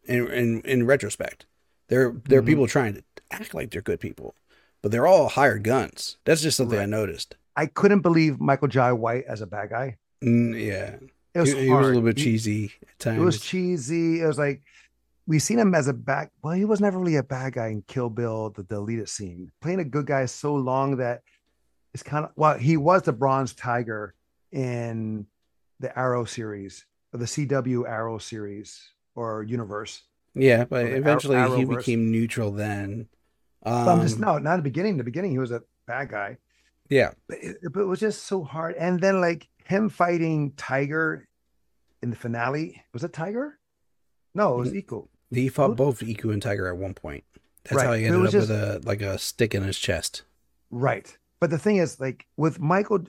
In 0.05 0.27
in, 0.33 0.61
in 0.63 0.87
retrospect, 0.87 1.45
there 1.89 2.15
there 2.27 2.39
are 2.39 2.43
Mhm. 2.43 2.47
people 2.47 2.67
trying 2.67 2.95
to 2.95 3.03
act 3.31 3.53
like 3.55 3.71
they're 3.71 3.83
good 3.83 4.01
people, 4.01 4.35
but 4.83 4.91
they're 4.91 5.07
all 5.07 5.29
hired 5.29 5.63
guns. 5.65 6.17
That's 6.25 6.41
just 6.43 6.57
something 6.57 6.79
I 6.79 6.87
noticed. 6.87 7.37
I 7.57 7.67
couldn't 7.67 8.01
believe 8.01 8.41
Michael 8.41 8.69
Jai 8.69 8.93
White 8.93 9.25
as 9.29 9.41
a 9.43 9.47
bad 9.47 9.69
guy. 9.71 9.97
Mm, 10.25 10.59
yeah, 10.59 10.97
It 11.35 11.41
was 11.41 11.53
he, 11.53 11.65
he 11.65 11.71
was 11.71 11.85
a 11.85 11.89
little 11.89 12.03
bit 12.03 12.17
He- 12.19 12.25
cheesy 12.25 12.73
at 12.83 12.99
times. 12.99 13.19
It 13.19 13.25
was 13.25 13.41
cheesy. 13.41 14.21
It 14.23 14.27
was 14.27 14.39
like 14.39 14.63
we 15.29 15.39
seen 15.39 15.59
him 15.59 15.75
as 15.75 15.89
a 15.89 15.93
bad. 15.93 16.31
Well, 16.43 16.55
he 16.55 16.65
was 16.65 16.81
never 16.81 16.99
really 16.99 17.17
a 17.17 17.23
bad 17.23 17.53
guy 17.53 17.69
in 17.69 17.83
Kill 17.83 18.09
Bill, 18.09 18.49
the 18.49 18.63
deleted 18.63 19.11
scene. 19.11 19.53
Playing 19.61 19.81
a 19.81 19.85
good 19.85 20.07
guy 20.07 20.25
so 20.25 20.55
long 20.55 20.97
that 20.97 21.21
it's 21.93 22.03
kind 22.03 22.25
of 22.25 22.33
well, 22.35 22.57
he 22.57 22.79
was 22.79 23.03
the 23.03 23.13
Bronze 23.13 23.53
Tiger 23.53 24.15
in 24.51 25.27
the 25.81 25.97
Arrow 25.97 26.25
series, 26.25 26.87
or 27.13 27.19
the 27.19 27.27
CW 27.27 27.87
Arrow 27.87 28.17
series 28.17 28.91
or 29.15 29.43
universe. 29.43 30.03
yeah, 30.35 30.65
but 30.65 30.87
eventually 30.87 31.59
he 31.59 31.65
became 31.67 32.11
neutral. 32.11 32.51
Then, 32.51 33.07
um, 33.65 33.87
I'm 33.87 34.01
just 34.01 34.19
no, 34.19 34.39
not 34.39 34.55
in 34.55 34.61
the 34.61 34.63
beginning. 34.63 34.97
The 34.97 35.05
beginning, 35.05 35.33
he 35.33 35.39
was 35.39 35.51
a 35.51 35.63
bad 35.87 36.09
guy, 36.09 36.39
yeah, 36.89 37.11
but 37.29 37.37
it, 37.43 37.57
but 37.71 37.81
it 37.81 37.87
was 37.87 38.01
just 38.01 38.25
so 38.25 38.43
hard. 38.43 38.77
And 38.77 38.99
then 38.99 39.21
like 39.21 39.47
him 39.67 39.91
fighting 39.91 40.53
Tiger 40.57 41.29
in 42.03 42.09
the 42.09 42.17
finale 42.17 42.83
was 42.95 43.05
it 43.05 43.13
Tiger? 43.13 43.59
No, 44.35 44.55
it 44.55 44.59
was 44.59 44.73
Iko. 44.73 45.09
He 45.31 45.49
fought 45.49 45.77
both 45.77 46.03
Iku 46.03 46.31
and 46.31 46.43
Tiger 46.43 46.69
at 46.69 46.77
one 46.77 46.95
point. 46.95 47.25
That's 47.65 47.77
Right, 47.77 47.87
how 47.87 47.93
he 47.93 48.05
ended 48.07 48.27
up 48.27 48.33
with 48.33 48.51
a 48.51 48.81
like 48.85 49.03
a 49.03 49.19
stick 49.19 49.55
in 49.55 49.63
his 49.63 49.79
chest. 49.79 50.23
Right. 50.71 51.15
But 51.41 51.51
the 51.51 51.59
thing 51.59 51.77
is, 51.77 52.01
like 52.01 52.27
with 52.37 52.61
Michael 52.61 53.05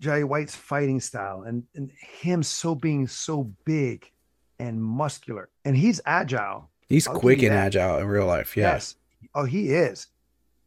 Jai 0.00 0.24
White's 0.24 0.56
fighting 0.56 0.98
style 0.98 1.42
and, 1.42 1.62
and 1.74 1.90
him 2.20 2.42
so 2.42 2.74
being 2.74 3.06
so 3.06 3.52
big 3.64 4.10
and 4.58 4.82
muscular, 4.82 5.48
and 5.64 5.76
he's 5.76 6.00
agile. 6.04 6.70
He's 6.88 7.06
oh, 7.06 7.12
I'll 7.12 7.20
quick 7.20 7.42
and 7.42 7.54
agile 7.54 7.98
in 7.98 8.06
real 8.06 8.26
life. 8.26 8.56
Yeah. 8.56 8.72
Yes. 8.72 8.96
Oh, 9.34 9.44
he 9.44 9.70
is. 9.70 10.08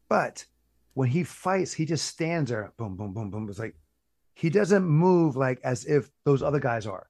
But 0.07 0.45
when 0.93 1.09
he 1.09 1.23
fights, 1.23 1.73
he 1.73 1.85
just 1.85 2.05
stands 2.05 2.49
there, 2.49 2.71
boom, 2.77 2.95
boom, 2.95 3.13
boom, 3.13 3.29
boom. 3.29 3.49
It's 3.49 3.59
like 3.59 3.75
he 4.33 4.49
doesn't 4.49 4.83
move 4.83 5.35
like 5.35 5.59
as 5.63 5.85
if 5.85 6.09
those 6.23 6.41
other 6.41 6.59
guys 6.59 6.87
are. 6.87 7.07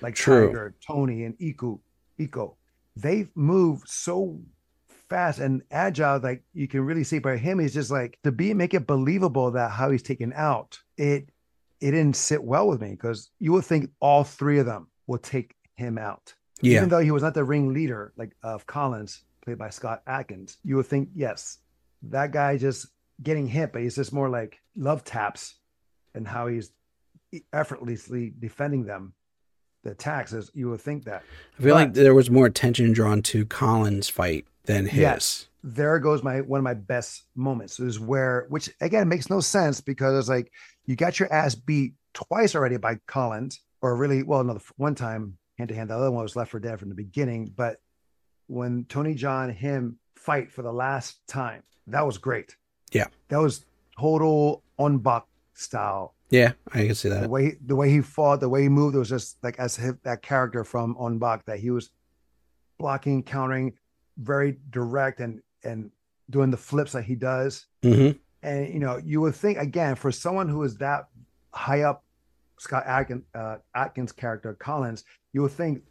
Like 0.00 0.14
True. 0.14 0.48
Tiger, 0.48 0.74
Tony, 0.86 1.24
and 1.24 1.34
Iku, 1.40 1.78
Iko. 2.18 2.54
They 2.96 3.28
move 3.34 3.82
so 3.86 4.40
fast 5.08 5.38
and 5.38 5.62
agile, 5.70 6.18
like 6.20 6.42
you 6.52 6.66
can 6.66 6.80
really 6.80 7.04
see. 7.04 7.18
But 7.18 7.38
him, 7.38 7.58
he's 7.58 7.74
just 7.74 7.90
like 7.90 8.18
to 8.24 8.32
be 8.32 8.54
make 8.54 8.74
it 8.74 8.86
believable 8.86 9.50
that 9.52 9.70
how 9.70 9.90
he's 9.90 10.02
taken 10.02 10.32
out. 10.34 10.78
It 10.96 11.28
it 11.80 11.90
didn't 11.90 12.16
sit 12.16 12.42
well 12.42 12.66
with 12.68 12.80
me 12.80 12.90
because 12.90 13.30
you 13.38 13.52
would 13.52 13.64
think 13.66 13.90
all 14.00 14.24
three 14.24 14.58
of 14.58 14.66
them 14.66 14.88
will 15.06 15.18
take 15.18 15.54
him 15.74 15.98
out 15.98 16.34
Yeah. 16.62 16.78
even 16.78 16.88
though 16.88 17.00
he 17.00 17.10
was 17.10 17.22
not 17.22 17.34
the 17.34 17.44
ring 17.44 17.74
leader 17.74 18.14
like 18.16 18.34
of 18.42 18.66
Collins, 18.66 19.24
played 19.42 19.58
by 19.58 19.68
Scott 19.68 20.02
Adkins, 20.06 20.56
you 20.64 20.76
would 20.76 20.86
think, 20.86 21.10
yes, 21.14 21.58
that 22.04 22.32
guy 22.32 22.56
just 22.56 22.88
getting 23.22 23.46
hit, 23.46 23.74
but 23.74 23.82
he's 23.82 23.94
just 23.96 24.10
more 24.12 24.30
like 24.30 24.58
love 24.74 25.04
taps 25.04 25.56
and 26.14 26.26
how 26.26 26.46
he's 26.46 26.70
effortlessly 27.52 28.32
defending 28.38 28.84
them, 28.86 29.12
the 29.94 30.32
as 30.32 30.50
you 30.54 30.70
would 30.70 30.80
think 30.80 31.04
that. 31.04 31.22
I 31.58 31.62
feel 31.62 31.74
But- 31.74 31.74
like 31.74 31.94
there 31.94 32.14
was 32.14 32.30
more 32.30 32.46
attention 32.46 32.92
drawn 32.92 33.22
to 33.22 33.44
Collins' 33.46 34.08
fight 34.08 34.46
than 34.64 34.86
his. 34.86 35.00
Yes. 35.00 35.48
There 35.62 35.98
goes 35.98 36.22
my 36.22 36.40
one 36.42 36.58
of 36.58 36.64
my 36.64 36.74
best 36.74 37.24
moments 37.34 37.80
is 37.80 37.98
where, 37.98 38.46
which 38.48 38.70
again 38.80 39.08
makes 39.08 39.28
no 39.30 39.40
sense 39.40 39.80
because 39.80 40.16
it's 40.18 40.28
like 40.28 40.52
you 40.84 40.94
got 40.94 41.18
your 41.18 41.32
ass 41.32 41.54
beat 41.54 41.94
twice 42.14 42.54
already 42.54 42.76
by 42.76 43.00
Collins, 43.06 43.60
or 43.82 43.96
really, 43.96 44.22
well, 44.22 44.44
no, 44.44 44.58
one 44.76 44.94
time 44.94 45.38
hand 45.58 45.68
to 45.70 45.74
hand, 45.74 45.90
the 45.90 45.96
other 45.96 46.10
one 46.10 46.22
was 46.22 46.36
left 46.36 46.50
for 46.52 46.60
dead 46.60 46.78
from 46.78 46.88
the 46.88 46.94
beginning. 46.94 47.52
But 47.56 47.78
when 48.46 48.84
Tony 48.88 49.14
Jaa 49.14 49.52
him 49.52 49.98
fight 50.14 50.52
for 50.52 50.62
the 50.62 50.72
last 50.72 51.26
time, 51.26 51.62
that 51.88 52.06
was 52.06 52.18
great. 52.18 52.56
Yeah. 52.92 53.06
that 53.28 53.38
was 53.38 53.64
total 53.98 54.62
Ong 54.78 54.98
Bak 54.98 55.24
style. 55.54 56.14
Yeah, 56.30 56.52
I 56.72 56.86
can 56.86 56.94
see 56.94 57.08
that. 57.08 57.22
The 57.22 57.28
way 57.28 57.56
the 57.64 57.76
way 57.76 57.90
he 57.90 58.00
fought, 58.00 58.40
the 58.40 58.48
way 58.48 58.62
he 58.62 58.68
moved, 58.68 58.96
it 58.96 58.98
was 58.98 59.08
just 59.08 59.42
like 59.42 59.58
as 59.58 59.78
if 59.78 60.02
that 60.02 60.22
character 60.22 60.64
from 60.64 60.96
Ong 60.98 61.18
Bak 61.18 61.44
that 61.46 61.60
he 61.60 61.70
was 61.70 61.90
blocking, 62.78 63.22
countering, 63.22 63.74
very 64.18 64.58
direct 64.70 65.20
and 65.20 65.40
and 65.62 65.90
doing 66.30 66.50
the 66.50 66.56
flips 66.56 66.92
that 66.92 67.04
he 67.04 67.14
does. 67.14 67.66
hmm 67.82 68.10
And 68.42 68.72
you 68.72 68.80
know, 68.80 69.00
you 69.04 69.20
would 69.20 69.34
think 69.34 69.58
again 69.58 69.94
for 69.94 70.10
someone 70.10 70.48
who 70.48 70.62
is 70.64 70.76
that 70.78 71.08
high 71.52 71.82
up, 71.82 72.04
Scott 72.58 72.84
Adkins, 72.86 73.24
uh, 73.34 73.56
Adkins 73.74 74.12
character 74.12 74.54
Collins, 74.54 75.04
you 75.32 75.42
would 75.42 75.52
think 75.52 75.82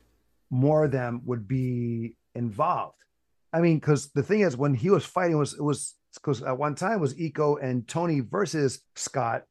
more 0.49 0.85
of 0.85 0.91
them 0.91 1.21
would 1.25 1.47
be 1.47 2.17
involved. 2.35 2.97
I 3.53 3.61
mean, 3.61 3.77
because 3.79 4.09
the 4.09 4.23
thing 4.23 4.41
is, 4.41 4.57
when 4.57 4.73
he 4.73 4.89
was 4.89 5.05
fighting, 5.05 5.37
was 5.37 5.53
it 5.53 5.63
was 5.63 5.95
because 6.13 6.43
at 6.43 6.57
one 6.57 6.75
time 6.75 6.93
it 6.93 6.99
was 6.99 7.13
Iko 7.13 7.61
and 7.63 7.87
Tony 7.87 8.19
versus 8.19 8.81
Scott, 8.95 9.43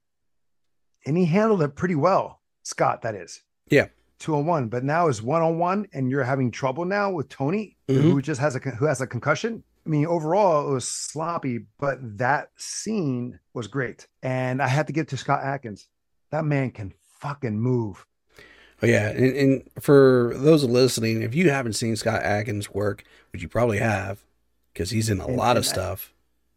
and 1.06 1.16
he 1.16 1.24
handled 1.26 1.62
it 1.62 1.74
pretty 1.76 1.94
well. 1.94 2.40
Scott, 2.62 3.02
that 3.02 3.14
is. 3.14 3.42
Yeah. 3.68 3.86
Two 4.18 4.34
on 4.36 4.46
one, 4.46 4.68
but 4.68 4.84
now 4.84 5.08
it's 5.08 5.20
one 5.22 5.42
on 5.42 5.58
one, 5.58 5.86
and 5.92 6.10
you're 6.10 6.22
having 6.24 6.50
trouble 6.50 6.84
now 6.84 7.10
with 7.10 7.28
Tony, 7.28 7.76
Mhm. 7.88 8.00
who 8.02 8.22
just 8.22 8.40
has 8.40 8.54
a 8.56 8.58
who 8.60 8.86
has 8.86 9.00
a 9.00 9.06
concussion. 9.06 9.64
I 9.84 9.90
mean, 9.90 10.06
overall, 10.06 10.66
it 10.68 10.72
was 10.72 10.88
sloppy, 10.88 11.66
but 11.78 11.98
that 12.18 12.48
scene 12.56 13.38
was 13.52 13.66
great. 13.66 14.06
And 14.22 14.62
I 14.62 14.68
had 14.68 14.86
to 14.86 14.94
give 14.94 15.02
it 15.02 15.08
to 15.08 15.16
Scott 15.18 15.42
Adkins. 15.42 15.88
That 16.30 16.44
man 16.46 16.70
can 16.70 16.94
fucking 17.18 17.58
move. 17.60 18.06
Oh 18.82 18.86
yeah, 18.86 19.08
and, 19.10 19.36
and 19.36 19.62
for 19.80 20.32
those 20.36 20.64
listening, 20.64 21.20
if 21.22 21.34
you 21.34 21.50
haven't 21.50 21.74
seen 21.74 21.96
Scott 21.96 22.22
Adkins' 22.22 22.72
work, 22.72 23.04
which 23.32 23.42
you 23.42 23.48
probably 23.48 23.78
have, 23.78 24.24
because 24.72 24.90
he's 24.90 25.10
in 25.10 25.20
a 25.20 25.26
And- 25.26 25.36
lot 25.36 25.56
of 25.58 25.66
stuff. 25.66 26.13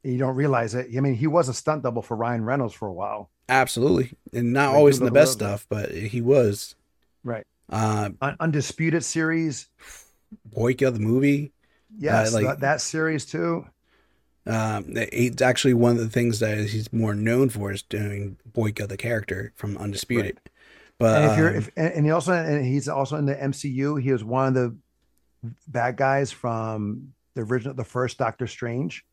You 0.08 0.18
don't 0.18 0.36
realize 0.36 0.74
it. 0.74 0.88
I 0.96 1.02
mean, 1.02 1.16
he 1.16 1.28
was 1.28 1.50
a 1.50 1.54
stunt 1.54 1.84
double 1.84 2.02
for 2.02 2.16
Ryan 2.16 2.46
Reynolds 2.46 2.74
for 2.74 2.88
a 2.88 2.94
while. 2.94 3.30
Absolutely, 3.50 4.14
and 4.34 4.54
not 4.54 4.70
Like, 4.70 4.78
always 4.78 5.00
in 5.00 5.06
the 5.06 5.12
best 5.12 5.34
stuff, 5.34 5.66
but 5.70 5.92
he 5.92 6.22
was. 6.22 6.76
Right. 7.24 7.46
Uh, 7.70 8.12
Undisputed 8.40 9.04
series. 9.04 9.68
Boyka 10.50 10.94
the 10.94 11.00
movie. 11.00 11.52
Yes, 11.98 12.34
like- 12.34 12.46
that, 12.46 12.60
that 12.62 12.82
series 12.82 13.26
too. 13.26 13.66
Um, 14.46 14.86
it's 14.96 15.42
actually 15.42 15.74
one 15.74 15.92
of 15.92 15.98
the 15.98 16.10
things 16.10 16.40
that 16.40 16.58
he's 16.58 16.94
more 16.94 17.14
known 17.14 17.50
for 17.50 17.72
is 17.72 17.82
doing 17.82 18.38
Boyka 18.50 18.88
the 18.88 18.96
character 18.96 19.52
from 19.56 19.78
Undisputed. 19.78 20.40
But 21.00 21.22
and 21.22 21.32
if 21.32 21.38
you're, 21.38 21.50
um, 21.50 21.56
if, 21.56 21.70
and 21.76 22.06
he 22.06 22.12
also, 22.12 22.32
and 22.32 22.66
he's 22.66 22.88
also 22.88 23.18
in 23.18 23.26
the 23.26 23.36
MCU. 23.36 24.02
He 24.02 24.12
was 24.14 24.24
one 24.24 24.48
of 24.48 24.54
the 24.54 24.76
bad 25.68 25.98
guys 25.98 26.32
from 26.32 27.14
the 27.36 27.42
original, 27.42 27.74
the 27.74 27.84
first 27.84 28.18
Doctor 28.18 28.48
Strange. 28.48 29.06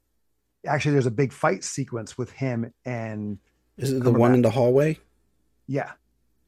Actually, 0.66 0.92
there's 0.92 1.06
a 1.06 1.10
big 1.10 1.32
fight 1.32 1.64
sequence 1.64 2.16
with 2.18 2.30
him, 2.32 2.72
and 2.84 3.38
is 3.76 3.92
it 3.92 4.02
the 4.04 4.10
one 4.12 4.30
back. 4.32 4.36
in 4.36 4.42
the 4.42 4.50
hallway? 4.50 4.98
yeah, 5.66 5.92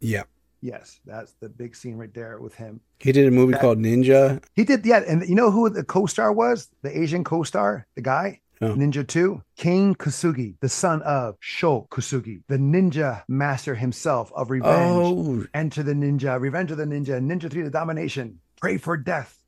Yeah, 0.00 0.24
yes, 0.60 1.00
that's 1.06 1.32
the 1.40 1.48
big 1.48 1.74
scene 1.76 1.96
right 1.96 2.12
there 2.12 2.38
with 2.40 2.54
him. 2.54 2.80
he 3.00 3.12
did 3.12 3.26
a 3.26 3.30
movie 3.30 3.52
That- 3.52 3.60
called 3.62 3.78
Ninja. 3.78 4.42
He 4.54 4.64
did, 4.64 4.84
yeah. 4.86 5.02
And 5.06 5.26
you 5.28 5.34
know 5.34 5.50
who 5.50 5.68
the 5.70 5.84
co-star 5.84 6.32
was? 6.32 6.68
The 6.82 6.98
Asian 6.98 7.24
co-star, 7.24 7.86
the 7.94 8.02
guy, 8.02 8.40
Oh. 8.62 8.74
Ninja 8.74 9.06
2, 9.06 9.42
Kane 9.56 9.94
Kosugi, 9.94 10.54
the 10.60 10.68
son 10.70 11.02
of 11.02 11.36
Sho 11.40 11.86
Kosugi, 11.90 12.40
the 12.48 12.56
ninja 12.56 13.22
master 13.28 13.74
himself 13.74 14.32
of 14.34 14.50
revenge. 14.50 14.72
Oh, 15.04 15.44
Enter 15.52 15.82
the 15.82 15.92
ninja, 15.92 16.40
Revenge 16.40 16.70
of 16.70 16.78
the 16.78 16.86
Ninja, 16.86 17.20
Ninja 17.20 17.50
3 17.50 17.60
the 17.62 17.70
Domination, 17.70 18.40
Pray 18.58 18.78
for 18.78 18.96
Death. 18.96 19.44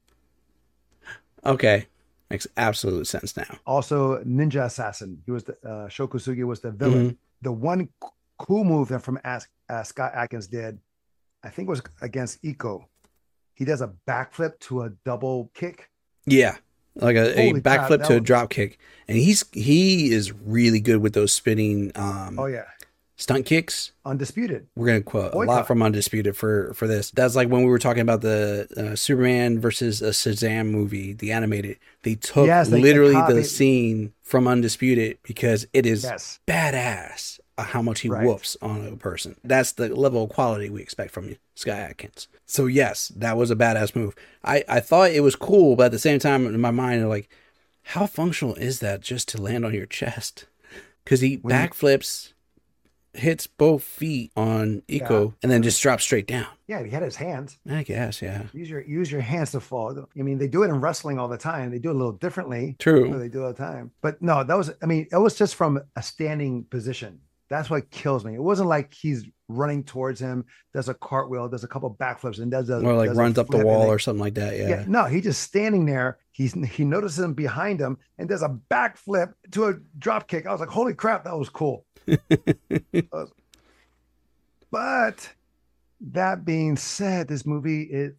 okay, 1.45 1.87
makes 2.31 2.47
absolute 2.57 3.07
sense 3.07 3.37
now. 3.37 3.59
Also, 3.67 4.23
Ninja 4.25 4.65
Assassin. 4.65 5.23
He 5.25 5.31
was 5.33 5.45
the 5.45 5.57
uh, 5.69 5.89
Sho 5.89 6.07
Kosugi 6.09 6.45
was 6.45 6.61
the 6.61 6.71
villain. 6.71 7.19
The 7.43 7.53
one 7.53 7.89
cool 8.39 8.65
move 8.65 8.89
that 8.89 9.03
from 9.03 9.19
As- 9.25 9.47
uh, 9.69 9.83
Scott 9.83 10.13
Adkins 10.15 10.47
did, 10.47 10.79
I 11.43 11.51
think 11.51 11.69
was 11.69 11.83
against 12.01 12.43
Iko. 12.43 12.85
He 13.55 13.65
does 13.65 13.81
a 13.81 13.93
backflip 14.07 14.59
to 14.61 14.83
a 14.83 14.91
double 15.05 15.51
kick. 15.55 15.91
Yeah, 16.27 16.57
like 16.95 17.17
a, 17.17 17.39
a 17.39 17.53
backflip 17.55 18.07
to 18.07 18.17
a 18.17 18.21
drop 18.21 18.51
kick, 18.51 18.79
and 19.09 19.17
he's 19.17 19.45
he 19.53 20.13
is 20.13 20.33
really 20.33 20.81
good 20.81 20.99
with 20.99 21.13
those 21.15 21.33
spinning 21.33 21.93
um, 21.95 22.39
Oh 22.39 22.47
yeah, 22.47 22.65
stunt 23.19 23.45
kicks. 23.45 23.93
undisputed. 24.07 24.67
We're 24.77 24.87
gonna 24.87 25.03
quote 25.03 25.35
a 25.35 25.39
lot 25.39 25.67
from 25.67 25.83
Undisputed 25.83 26.35
for 26.37 26.73
for 26.73 26.87
this. 26.87 27.11
That's 27.11 27.37
like 27.37 27.49
when 27.49 27.63
we 27.63 27.69
were 27.69 27.79
talking 27.79 28.01
about 28.01 28.23
the 28.23 28.67
uh, 28.77 28.97
Superman 28.97 29.61
versus 29.61 30.01
a 30.01 30.11
Shazam 30.11 30.71
movie, 30.71 31.13
the 31.13 31.33
animated. 31.33 31.79
They 32.05 32.15
took 32.15 32.47
Yes, 32.47 32.69
they- 32.69 32.77
they 32.79 32.83
literally 32.83 33.15
the 33.35 33.45
scene 33.45 34.13
from 34.23 34.49
Undisputed 34.49 35.19
because 35.23 35.67
it 35.75 35.85
is 35.85 36.05
Yes. 36.05 36.39
badass 36.47 37.41
uh, 37.59 37.65
how 37.65 37.83
much 37.83 38.01
he 38.01 38.09
Right. 38.09 38.25
whoops 38.27 38.57
on 38.63 38.87
a 38.87 38.97
person. 38.97 39.35
That's 39.43 39.73
the 39.73 39.89
level 39.95 40.23
of 40.25 40.31
quality 40.31 40.71
we 40.71 40.81
expect 40.81 41.11
from 41.11 41.29
you 41.29 41.37
Sky 41.57 41.77
Adkins. 41.77 42.29
So 42.47 42.67
yes, 42.67 43.09
that 43.17 43.37
was 43.37 43.51
a 43.51 43.57
badass 43.57 43.95
move. 43.97 44.15
I 44.45 44.65
I 44.69 44.81
thought 44.81 45.11
it 45.11 45.21
was 45.25 45.35
cool, 45.37 45.75
but 45.77 45.87
at 45.87 45.93
the 45.93 45.99
same 45.99 46.19
time, 46.21 46.47
in 46.47 46.61
my 46.61 46.71
mind, 46.71 47.03
I'm 47.03 47.09
like, 47.09 47.29
how 47.83 48.07
functional 48.07 48.55
is 48.55 48.79
that 48.81 49.01
just 49.01 49.29
to 49.31 49.43
land 49.43 49.65
on 49.65 49.75
your 49.75 49.87
chest? 49.87 50.47
Because 51.05 51.21
he 51.21 51.37
When 51.37 51.55
backflips, 51.55 52.33
hits 53.15 53.47
both 53.47 53.83
feet 53.83 54.31
on 54.37 54.83
Iko, 54.89 55.27
Yeah. 55.27 55.31
and 55.43 55.51
then 55.53 55.63
just 55.63 55.81
drops 55.83 56.05
straight 56.05 56.27
down. 56.27 56.47
Yeah, 56.67 56.83
he 56.85 56.91
had 56.91 57.03
his 57.03 57.17
hands. 57.17 57.59
I 57.69 57.83
guess, 57.83 58.21
yeah, 58.23 58.45
Use 58.53 58.69
your 58.69 58.83
use 58.83 59.11
your 59.11 59.21
hands 59.23 59.53
to 59.53 59.61
fall. 59.61 60.07
I 60.19 60.23
mean, 60.23 60.39
they 60.39 60.49
do 60.49 60.63
it 60.63 60.69
in 60.69 60.81
wrestling 60.81 61.19
all 61.19 61.29
the 61.29 61.39
time. 61.39 61.71
They 61.71 61.79
do 61.79 61.89
it 61.91 61.95
a 61.95 61.99
little 61.99 62.13
differently. 62.13 62.77
true. 62.79 63.19
They 63.19 63.29
do 63.29 63.41
it 63.43 63.47
all 63.47 63.53
the 63.53 63.59
time. 63.59 63.91
But 64.03 64.21
no, 64.21 64.45
that 64.45 64.55
was. 64.57 64.71
I 64.83 64.87
mean, 64.87 65.07
it 65.11 65.17
was 65.17 65.35
just 65.37 65.55
from 65.55 65.81
a 65.97 66.03
standing 66.03 66.65
position. 66.65 67.21
That's 67.49 67.71
what 67.71 67.91
kills 67.91 68.27
me. 68.27 68.35
It 68.35 68.43
wasn't 68.43 68.69
like 68.69 68.93
he's 68.93 69.25
running 69.49 69.83
towards 69.83 70.21
him, 70.21 70.45
does 70.75 70.91
a 70.91 70.95
cartwheel, 70.95 71.49
does 71.49 71.65
a 71.65 71.69
couple 71.69 71.91
backflips, 71.99 72.39
and 72.41 72.51
does 72.51 72.69
a 72.69 72.77
Or 72.83 72.93
like 72.93 73.09
does 73.09 73.17
runs 73.17 73.39
up 73.39 73.49
the 73.49 73.65
wall 73.65 73.87
or 73.87 73.99
something 73.99 74.21
like 74.21 74.35
that. 74.35 74.55
yeah. 74.59 74.69
Yeah. 74.69 74.85
no, 74.87 75.05
he 75.07 75.23
just 75.23 75.41
standing 75.43 75.87
there. 75.87 76.19
He's 76.33 76.53
he 76.53 76.85
notices 76.85 77.21
him 77.21 77.33
behind 77.33 77.81
him 77.81 77.97
and 78.19 78.29
does 78.29 78.43
a 78.43 78.51
backflip 78.71 79.33
to 79.53 79.65
a 79.69 79.75
drop 79.99 80.29
kick. 80.29 80.47
I 80.47 80.53
was 80.53 80.61
like, 80.61 80.69
holy 80.69 80.93
crap, 80.93 81.25
that 81.25 81.39
was 81.39 81.49
cool. 81.49 81.87
Uh, 83.13 83.27
but 84.71 85.31
that 86.01 86.45
being 86.45 86.77
said, 86.77 87.29
this 87.29 87.45
movie 87.47 87.83
is 87.83 88.13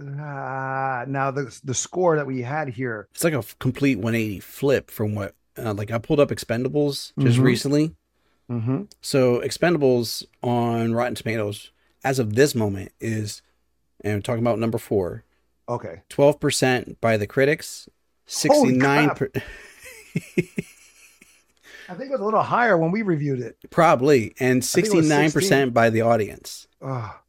ah 0.00 1.04
now 1.06 1.30
the 1.30 1.56
the 1.64 1.74
score 1.74 2.16
that 2.16 2.26
we 2.26 2.42
had 2.42 2.68
here. 2.68 3.08
It's 3.14 3.24
like 3.24 3.32
a 3.34 3.42
complete 3.58 3.96
180 3.98 4.40
flip 4.40 4.90
from 4.90 5.14
what, 5.14 5.34
uh, 5.58 5.74
like 5.74 5.90
I 5.90 5.98
pulled 5.98 6.20
up 6.20 6.30
Expendables 6.30 7.12
just 7.18 7.38
Mhm. 7.38 7.42
recently. 7.42 7.94
Mm-hmm. 8.50 8.82
So 9.00 9.40
Expendables 9.40 10.24
on 10.42 10.94
Rotten 10.94 11.14
Tomatoes, 11.14 11.70
as 12.04 12.18
of 12.18 12.34
this 12.34 12.54
moment, 12.54 12.92
is, 13.00 13.40
and 14.02 14.14
we're 14.16 14.20
talking 14.20 14.42
about 14.42 14.58
number 14.58 14.78
four, 14.78 15.24
Okay. 15.68 16.02
12% 16.10 16.96
by 17.00 17.16
the 17.16 17.26
critics, 17.26 17.88
69 18.26 19.10
crap. 19.10 19.36
I 21.88 21.94
think 21.94 22.08
it 22.08 22.12
was 22.12 22.20
a 22.20 22.24
little 22.24 22.42
higher 22.42 22.76
when 22.78 22.90
we 22.90 23.02
reviewed 23.02 23.40
it. 23.40 23.58
probably, 23.70 24.34
and 24.40 24.64
think 24.64 24.86
it 24.86 24.94
was 24.94 25.06
69% 25.06 25.30
16. 25.30 25.70
by 25.70 25.90
the 25.90 26.00
audience. 26.02 26.66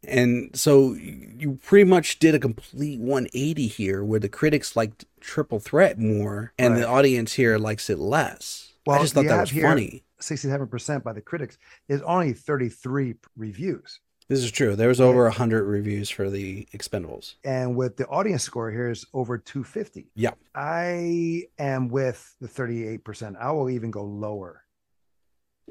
And 0.03 0.51
so 0.53 0.93
you 0.93 1.59
pretty 1.63 1.89
much 1.89 2.19
did 2.19 2.35
a 2.35 2.39
complete 2.39 2.99
180 2.99 3.67
here 3.67 4.03
where 4.03 4.19
the 4.19 4.27
critics 4.29 4.75
liked 4.75 5.05
Triple 5.21 5.59
Threat 5.59 5.97
more 5.97 6.53
and 6.59 6.75
the 6.75 6.87
audience 6.87 7.33
here 7.33 7.57
likes 7.57 7.89
it 7.89 7.97
less. 7.99 8.73
Well, 8.85 8.99
I 8.99 9.01
just 9.01 9.13
thought 9.13 9.25
that 9.25 9.41
was 9.41 9.49
here- 9.51 9.63
funny. 9.63 10.03
67% 10.21 11.03
by 11.03 11.13
the 11.13 11.21
critics 11.21 11.57
is 11.87 12.01
only 12.01 12.33
33 12.33 13.15
reviews. 13.35 13.99
This 14.27 14.43
is 14.43 14.51
true. 14.51 14.75
There 14.75 14.87
was 14.87 14.99
Right. 14.99 15.05
over 15.05 15.27
100 15.27 15.65
reviews 15.65 16.09
for 16.09 16.29
the 16.29 16.67
Expendables. 16.73 17.35
And 17.43 17.75
with 17.75 17.97
the 17.97 18.07
audience 18.07 18.43
score 18.43 18.71
here 18.71 18.89
is 18.89 19.05
over 19.13 19.37
250. 19.37 20.09
Yeah. 20.15 20.31
I 20.55 21.43
am 21.59 21.89
with 21.89 22.35
the 22.41 22.47
38%. 22.47 23.35
I 23.39 23.51
will 23.51 23.69
even 23.69 23.91
go 23.91 24.03
lower. 24.03 24.63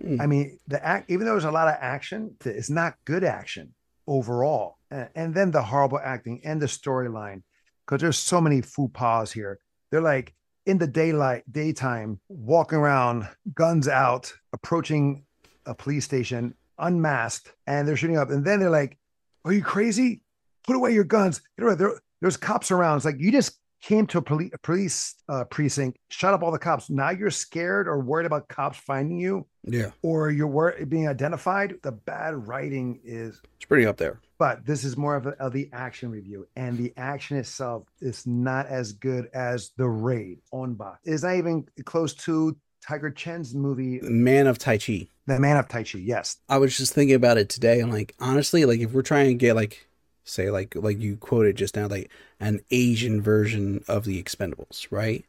Mm. 0.01 0.21
I 0.21 0.27
mean, 0.27 0.59
the 0.69 0.85
act, 0.85 1.11
even 1.11 1.27
though 1.27 1.33
there's 1.33 1.45
a 1.45 1.51
lot 1.51 1.69
of 1.69 1.77
action, 1.81 2.37
it's 2.45 2.71
not 2.71 2.95
good 3.05 3.25
action 3.25 3.75
overall. 4.07 4.79
And, 4.91 5.09
and 5.15 5.35
then 5.35 5.51
the 5.51 5.63
horrible 5.63 5.99
acting 5.99 6.41
and 6.45 6.63
the 6.63 6.67
storyline, 6.67 7.43
because 7.85 8.01
there's 8.01 8.19
so 8.19 8.41
many 8.41 8.61
faux 8.61 8.93
pas 8.93 9.33
here. 9.33 9.59
They're 9.91 10.01
like 10.01 10.33
in 10.67 10.79
the 10.79 10.87
daylight, 10.87 11.43
daytime, 11.51 12.21
walking 12.29 12.79
around, 12.79 13.29
guns 13.53 13.89
out, 13.89 14.33
approaching 14.53 15.25
a 15.67 15.75
police 15.75 16.05
station 16.05 16.55
unmasked 16.79 17.53
and 17.67 17.87
they're 17.87 17.97
shooting 17.97 18.17
up. 18.19 18.31
And 18.31 18.45
then 18.45 18.61
they're 18.61 18.71
like, 18.71 18.99
Are 19.45 19.53
you 19.53 19.63
crazy? 19.63 20.23
Put 20.67 20.77
away 20.77 20.93
your 20.95 21.05
guns. 21.05 21.41
You 21.59 21.65
know, 21.65 21.75
there, 21.75 22.01
there's 22.21 22.37
cops 22.37 22.71
around. 22.71 22.97
It's 22.97 23.05
like 23.05 23.19
you 23.19 23.31
just 23.33 23.59
came 23.83 24.07
to 24.07 24.17
a 24.17 24.23
police, 24.23 24.51
police 24.63 25.15
uh, 25.29 25.45
precinct, 25.45 25.99
shut 26.09 26.33
up 26.33 26.43
all 26.43 26.51
the 26.51 26.59
cops. 26.59 26.89
Now 26.89 27.11
you're 27.11 27.31
scared 27.31 27.87
or 27.87 28.01
worried 28.01 28.25
about 28.25 28.49
cops 28.49 28.79
finding 28.79 29.19
you, 29.19 29.47
Yeah. 29.63 29.91
or 30.01 30.31
you're 30.31 30.47
wor- 30.47 30.75
being 30.89 31.07
identified. 31.07 31.75
The 31.83 31.93
bad 31.93 32.49
writing 32.49 32.99
is 33.05 33.43
It's 33.57 33.67
pretty 33.67 33.85
up 33.85 33.99
there. 33.99 34.21
but 34.39 34.65
this 34.65 34.85
is 34.85 34.97
more 34.97 35.17
of, 35.17 35.27
a, 35.27 35.31
of 35.33 35.53
the 35.53 35.69
action 35.75 36.11
review 36.11 36.47
and 36.57 36.79
the 36.79 36.95
action 36.97 37.37
itself 37.37 37.85
is 38.01 38.27
not 38.27 38.67
as 38.69 38.93
good 38.95 39.29
as 39.35 39.73
the 39.77 39.87
raid 39.87 40.39
on 40.51 40.73
box 40.75 41.01
it's 41.05 41.23
not 41.23 41.37
even 41.37 41.67
close 41.85 42.15
to 42.15 42.57
tiger 42.87 43.11
chen's 43.11 43.55
movie 43.55 44.01
Man 44.03 44.47
of 44.47 44.57
Tai 44.59 44.79
Chi. 44.79 45.09
The 45.27 45.41
man 45.41 45.57
of 45.57 45.69
tai 45.69 45.85
chi 45.85 45.99
yes 45.99 46.37
I 46.49 46.59
was 46.59 46.77
just 46.77 46.93
thinking 46.93 47.15
about 47.17 47.39
it 47.39 47.49
today. 47.49 47.81
I'm 47.81 47.91
like, 47.91 48.15
honestly, 48.21 48.65
like 48.65 48.81
if 48.81 48.93
we're 48.93 49.03
trying 49.03 49.29
to 49.29 49.35
get 49.35 49.55
like, 49.57 49.87
say, 50.25 50.51
like 50.51 50.75
like 50.75 51.01
you 51.01 51.17
quoted 51.17 51.57
just 51.57 51.77
now, 51.77 51.87
like 51.89 52.11
an 52.41 52.61
Asian 52.71 53.23
version 53.23 53.83
of 53.89 54.05
the 54.05 54.23
Expendables, 54.23 54.87
right? 54.91 55.25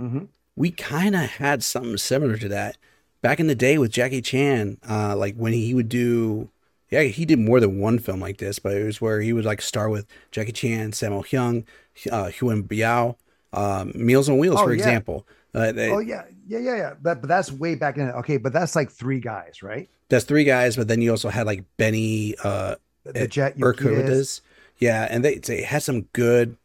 mm-hmm. 0.00 0.24
We 0.56 0.70
kind 0.70 1.14
of 1.14 1.22
had 1.22 1.62
something 1.62 1.96
similar 1.96 2.36
to 2.36 2.48
that 2.48 2.76
back 3.22 3.40
in 3.40 3.46
the 3.46 3.54
day 3.54 3.78
with 3.78 3.90
Jackie 3.92 4.20
Chan. 4.22 4.78
Uh, 4.88 5.16
like 5.16 5.34
when 5.36 5.52
he 5.52 5.72
would 5.74 5.88
do, 5.88 6.50
yeah, 6.90 7.02
he 7.02 7.24
did 7.24 7.38
more 7.38 7.60
than 7.60 7.78
one 7.80 7.98
film 7.98 8.20
like 8.20 8.38
this, 8.38 8.58
but 8.58 8.76
it 8.76 8.84
was 8.84 9.00
where 9.00 9.20
he 9.20 9.32
would 9.32 9.44
like 9.44 9.62
start 9.62 9.90
with 9.90 10.06
Jackie 10.30 10.52
Chan, 10.52 10.92
Sammo 10.92 11.24
Hung, 11.34 11.64
uh, 12.10 12.30
Yuen 12.40 12.64
Biao, 12.64 13.16
um, 13.52 13.92
Meals 13.94 14.28
on 14.28 14.38
Wheels, 14.38 14.60
Oh, 14.60 14.64
for 14.64 14.70
yeah. 14.72 14.76
example. 14.78 15.26
Uh, 15.54 15.72
they- 15.72 15.90
oh 15.90 15.98
yeah. 15.98 16.24
Yeah 16.46 16.58
yeah 16.58 16.76
yeah. 16.76 16.94
But, 17.00 17.20
but 17.20 17.28
that's 17.28 17.50
way 17.50 17.74
back 17.74 17.96
in 17.96 18.08
okay 18.10 18.36
but 18.36 18.52
that's 18.52 18.74
like 18.76 18.90
three 18.90 19.20
guys 19.20 19.62
right? 19.62 19.88
That's 20.08 20.24
three 20.24 20.44
guys, 20.44 20.76
but 20.76 20.88
then 20.88 21.00
you 21.02 21.10
also 21.12 21.28
had 21.28 21.46
like 21.46 21.64
Benny 21.76 22.34
uh, 22.42 22.74
the, 23.04 23.12
the 23.12 23.28
jet 23.28 23.56
Urquidez. 23.58 24.40
Yeah, 24.78 25.06
and 25.08 25.24
they 25.24 25.36
they 25.36 25.62
had 25.62 25.82
some 25.82 26.02
good 26.12 26.56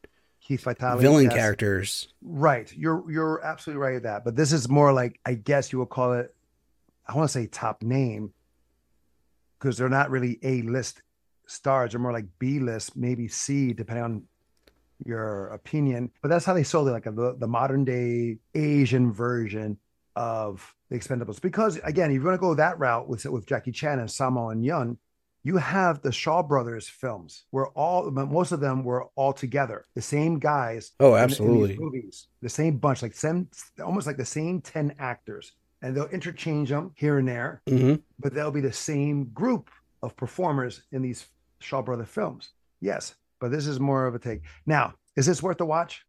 Keith 0.42 0.64
Vitali 0.64 1.02
villain 1.02 1.26
yes. 1.26 1.34
characters. 1.34 2.08
right. 2.22 2.72
You're 2.76 3.10
you're 3.10 3.44
absolutely 3.44 3.82
right 3.82 3.94
with 3.96 4.04
that. 4.04 4.24
But 4.24 4.36
this 4.36 4.52
is 4.52 4.70
more 4.70 4.94
like 4.94 5.20
i 5.26 5.34
guess 5.34 5.72
you 5.72 5.80
would 5.80 5.90
call 5.90 6.14
it 6.14 6.34
i 7.08 7.16
want 7.16 7.30
to 7.30 7.34
say 7.34 7.48
top 7.48 7.84
name 7.84 8.34
because 9.60 9.78
they're 9.78 9.90
not 9.90 10.10
really 10.10 10.40
a 10.44 10.62
list 10.64 11.02
stars. 11.48 11.92
They're 11.92 12.00
more 12.00 12.14
like 12.14 12.26
b 12.40 12.60
list 12.60 12.96
maybe 12.96 13.28
c 13.28 13.74
depending 13.74 14.04
on 14.04 14.24
your 15.06 15.48
opinion 15.48 16.10
but 16.22 16.30
that's 16.30 16.46
how 16.46 16.54
they 16.54 16.64
sold 16.64 16.88
it 16.88 16.92
like 16.92 17.04
the, 17.04 17.36
the 17.40 17.48
modern 17.48 17.84
day 17.84 18.38
asian 18.54 19.12
version 19.12 19.78
of 20.16 20.74
the 20.90 20.98
expendables. 20.98 21.42
Because 21.42 21.78
again 21.84 22.10
if 22.12 22.16
you 22.16 22.24
want 22.24 22.36
to 22.36 22.40
go 22.40 22.56
that 22.56 22.80
route 22.80 23.10
with 23.10 23.26
with 23.26 23.46
jackie 23.46 23.72
chan 23.72 24.00
and 24.00 24.08
Sammo 24.10 24.52
and 24.52 24.64
Yuen 24.64 24.98
you 25.44 25.58
have 25.58 26.02
the 26.02 26.12
shaw 26.12 26.42
brothers 26.42 26.88
films 26.88 27.46
where 27.52 27.68
all 27.68 28.10
most 28.10 28.52
of 28.52 28.60
them 28.60 28.84
were 28.84 29.06
all 29.16 29.32
together. 29.32 29.86
The 29.94 30.02
same 30.02 30.40
guys 30.40 30.92
Oh, 31.00 31.14
in- 31.14 31.22
in 31.22 31.28
these 31.28 31.34
absolutely. 31.34 31.78
movies. 31.78 32.28
The 32.42 32.50
same 32.50 32.78
bunch 32.78 33.04
like 33.04 33.14
same, 33.14 33.48
almost 33.84 34.08
like 34.08 34.18
the 34.18 34.26
same 34.26 34.60
10 34.62 34.96
actors. 34.98 35.52
And 35.84 35.96
they'll 35.96 36.08
interchange 36.08 36.70
them 36.70 36.94
here 36.96 37.20
and 37.20 37.28
there 37.28 37.62
hmm 37.68 37.96
but 38.18 38.34
they'll 38.34 38.50
be 38.50 38.62
the 38.62 38.72
same 38.74 39.26
group 39.26 39.70
of 40.02 40.16
performers 40.16 40.82
in 40.94 41.02
these 41.02 41.26
shaw 41.60 41.82
brother 41.82 42.06
films. 42.06 42.50
Yes 42.80 43.14
but 43.40 43.52
this 43.52 43.68
is 43.68 43.80
more 43.80 44.06
of 44.08 44.16
a 44.16 44.20
take 44.20 44.42
now 44.66 44.94
is 45.16 45.26
this 45.26 45.42
worth 45.44 45.58
the 45.58 45.66
watch 45.66 46.06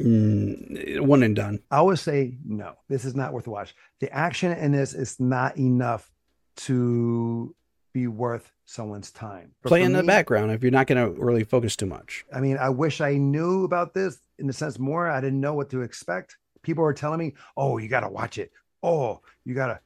Mm, 0.00 1.00
one 1.00 1.24
and 1.24 1.34
done. 1.34 1.58
i 1.72 1.82
would 1.82 1.98
say 1.98 2.38
no 2.44 2.74
this 2.88 3.04
is 3.04 3.16
not 3.16 3.32
worth 3.32 3.44
the 3.44 3.50
watch 3.50 3.74
the 3.98 4.08
action 4.12 4.52
in 4.52 4.70
this 4.70 4.94
is 4.94 5.18
not 5.18 5.58
enough 5.58 6.08
to 6.54 7.52
be 7.92 8.06
worth 8.06 8.52
someone's 8.64 9.10
time 9.10 9.50
But 9.60 9.70
Play 9.70 9.82
in 9.82 9.92
the 9.92 10.04
background 10.04 10.52
if 10.52 10.62
you're 10.62 10.70
not 10.70 10.86
going 10.86 11.04
to 11.04 11.20
really 11.20 11.42
focus 11.42 11.74
too 11.74 11.86
much. 11.86 12.24
I 12.32 12.38
mean, 12.40 12.58
I 12.58 12.68
wish 12.68 13.00
I 13.00 13.14
knew 13.16 13.64
about 13.64 13.92
this 13.94 14.20
in 14.38 14.46
the 14.46 14.52
sense 14.52 14.78
more. 14.78 15.08
I 15.10 15.20
didn't 15.20 15.40
know 15.40 15.54
what 15.54 15.70
to 15.70 15.80
expect. 15.82 16.36
People 16.62 16.84
were 16.84 16.92
telling 16.92 17.18
me, 17.18 17.34
"Oh, 17.56 17.78
you 17.78 17.88
got 17.88 18.00
to 18.00 18.08
watch 18.08 18.36
it. 18.38 18.52
Oh, 18.82 19.20
you 19.44 19.54
got 19.54 19.68
to." 19.68 19.80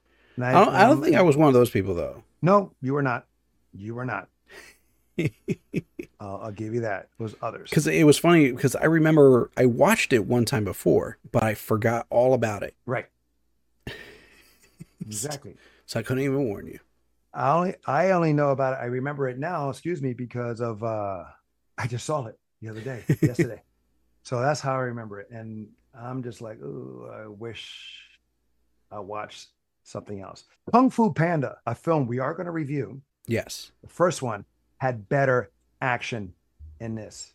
I 0.45 0.53
don't, 0.53 0.69
I 0.75 0.85
don't 0.85 1.01
think 1.01 1.15
I 1.17 1.23
was 1.23 1.37
one 1.37 1.47
of 1.49 1.55
those 1.55 1.71
people 1.71 1.95
though. 1.95 2.23
No, 2.43 2.73
you 2.83 2.93
were 2.93 3.03
not. 3.03 3.27
You 3.73 3.95
were 3.95 4.05
not. 4.05 4.29
I'll, 6.20 6.40
I'll 6.44 6.53
give 6.53 6.75
you 6.75 6.81
that. 6.83 7.09
It 7.18 7.22
was 7.22 7.35
others. 7.42 7.70
Because 7.70 7.87
it 7.87 8.05
was 8.05 8.18
funny 8.18 8.53
because 8.53 8.77
I 8.77 8.85
remember 8.85 9.51
I 9.57 9.66
watched 9.66 10.12
it 10.12 10.27
one 10.27 10.44
time 10.44 10.64
before, 10.64 11.18
but 11.31 11.42
I 11.42 11.55
forgot 11.55 12.07
all 12.11 12.35
about 12.35 12.62
it, 12.62 12.75
Right. 12.87 13.07
Exactly. 15.01 15.57
so 15.87 15.98
I 15.98 16.03
couldn't 16.03 16.22
even 16.25 16.44
warn 16.44 16.66
you. 16.66 16.79
I 17.35 17.51
only 17.53 17.75
I 17.87 18.11
only 18.11 18.33
know 18.33 18.51
about 18.51 18.75
it. 18.75 18.83
I 18.83 18.87
remember 18.87 19.29
it 19.29 19.38
now. 19.38 19.70
Excuse 19.70 20.03
me, 20.03 20.12
because 20.12 20.61
of 20.61 20.83
uh, 20.85 21.25
I 21.79 21.87
just 21.87 22.05
saw 22.05 22.27
it 22.27 22.38
the 22.61 22.68
other 22.68 22.81
day, 22.81 23.05
yesterday. 23.22 23.62
So 24.22 24.40
that's 24.40 24.61
how 24.61 24.75
I 24.75 24.83
remember 24.83 25.20
it, 25.20 25.31
and 25.31 25.66
I'm 25.98 26.22
just 26.22 26.40
like, 26.40 26.61
oh, 26.62 27.11
I 27.25 27.27
wish 27.27 28.03
I 28.90 29.01
watched 29.01 29.48
something 29.83 30.20
else. 30.20 30.44
Kung 30.70 30.90
Fu 30.90 31.12
Panda, 31.12 31.57
a 31.66 31.75
film 31.75 32.07
we 32.07 32.18
are 32.18 32.35
going 32.35 32.46
to 32.46 32.53
review. 32.53 33.01
Yes, 33.27 33.72
The 33.83 33.88
first 33.88 34.20
one 34.20 34.44
had 34.83 35.09
better 35.09 35.49
action 35.81 36.35
in 36.81 36.97
this, 36.97 37.33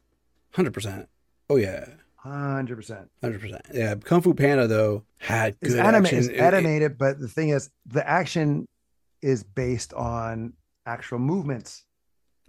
hundred 0.54 0.74
percent. 0.74 1.08
Oh 1.50 1.56
yeah, 1.56 1.86
hundred 2.18 2.76
percent. 2.76 3.10
hundred 3.24 3.40
percent. 3.40 3.62
Yeah, 3.74 3.96
Kung 3.96 4.22
Fu 4.22 4.34
Panda 4.34 4.68
though 4.68 5.04
had 5.18 5.58
good 5.62 5.72
It's, 5.72 5.76
anima- 5.80 6.00
action. 6.08 6.18
it's 6.20 6.28
It- 6.28 6.36
it- 6.36 6.42
animated, 6.42 6.98
but 6.98 7.20
the 7.20 7.30
thing 7.30 7.50
is, 7.50 7.70
the 7.86 8.06
action 8.08 8.66
is 9.22 9.44
based 9.44 9.94
on 9.94 10.54
actual 10.86 11.20
movements. 11.20 11.86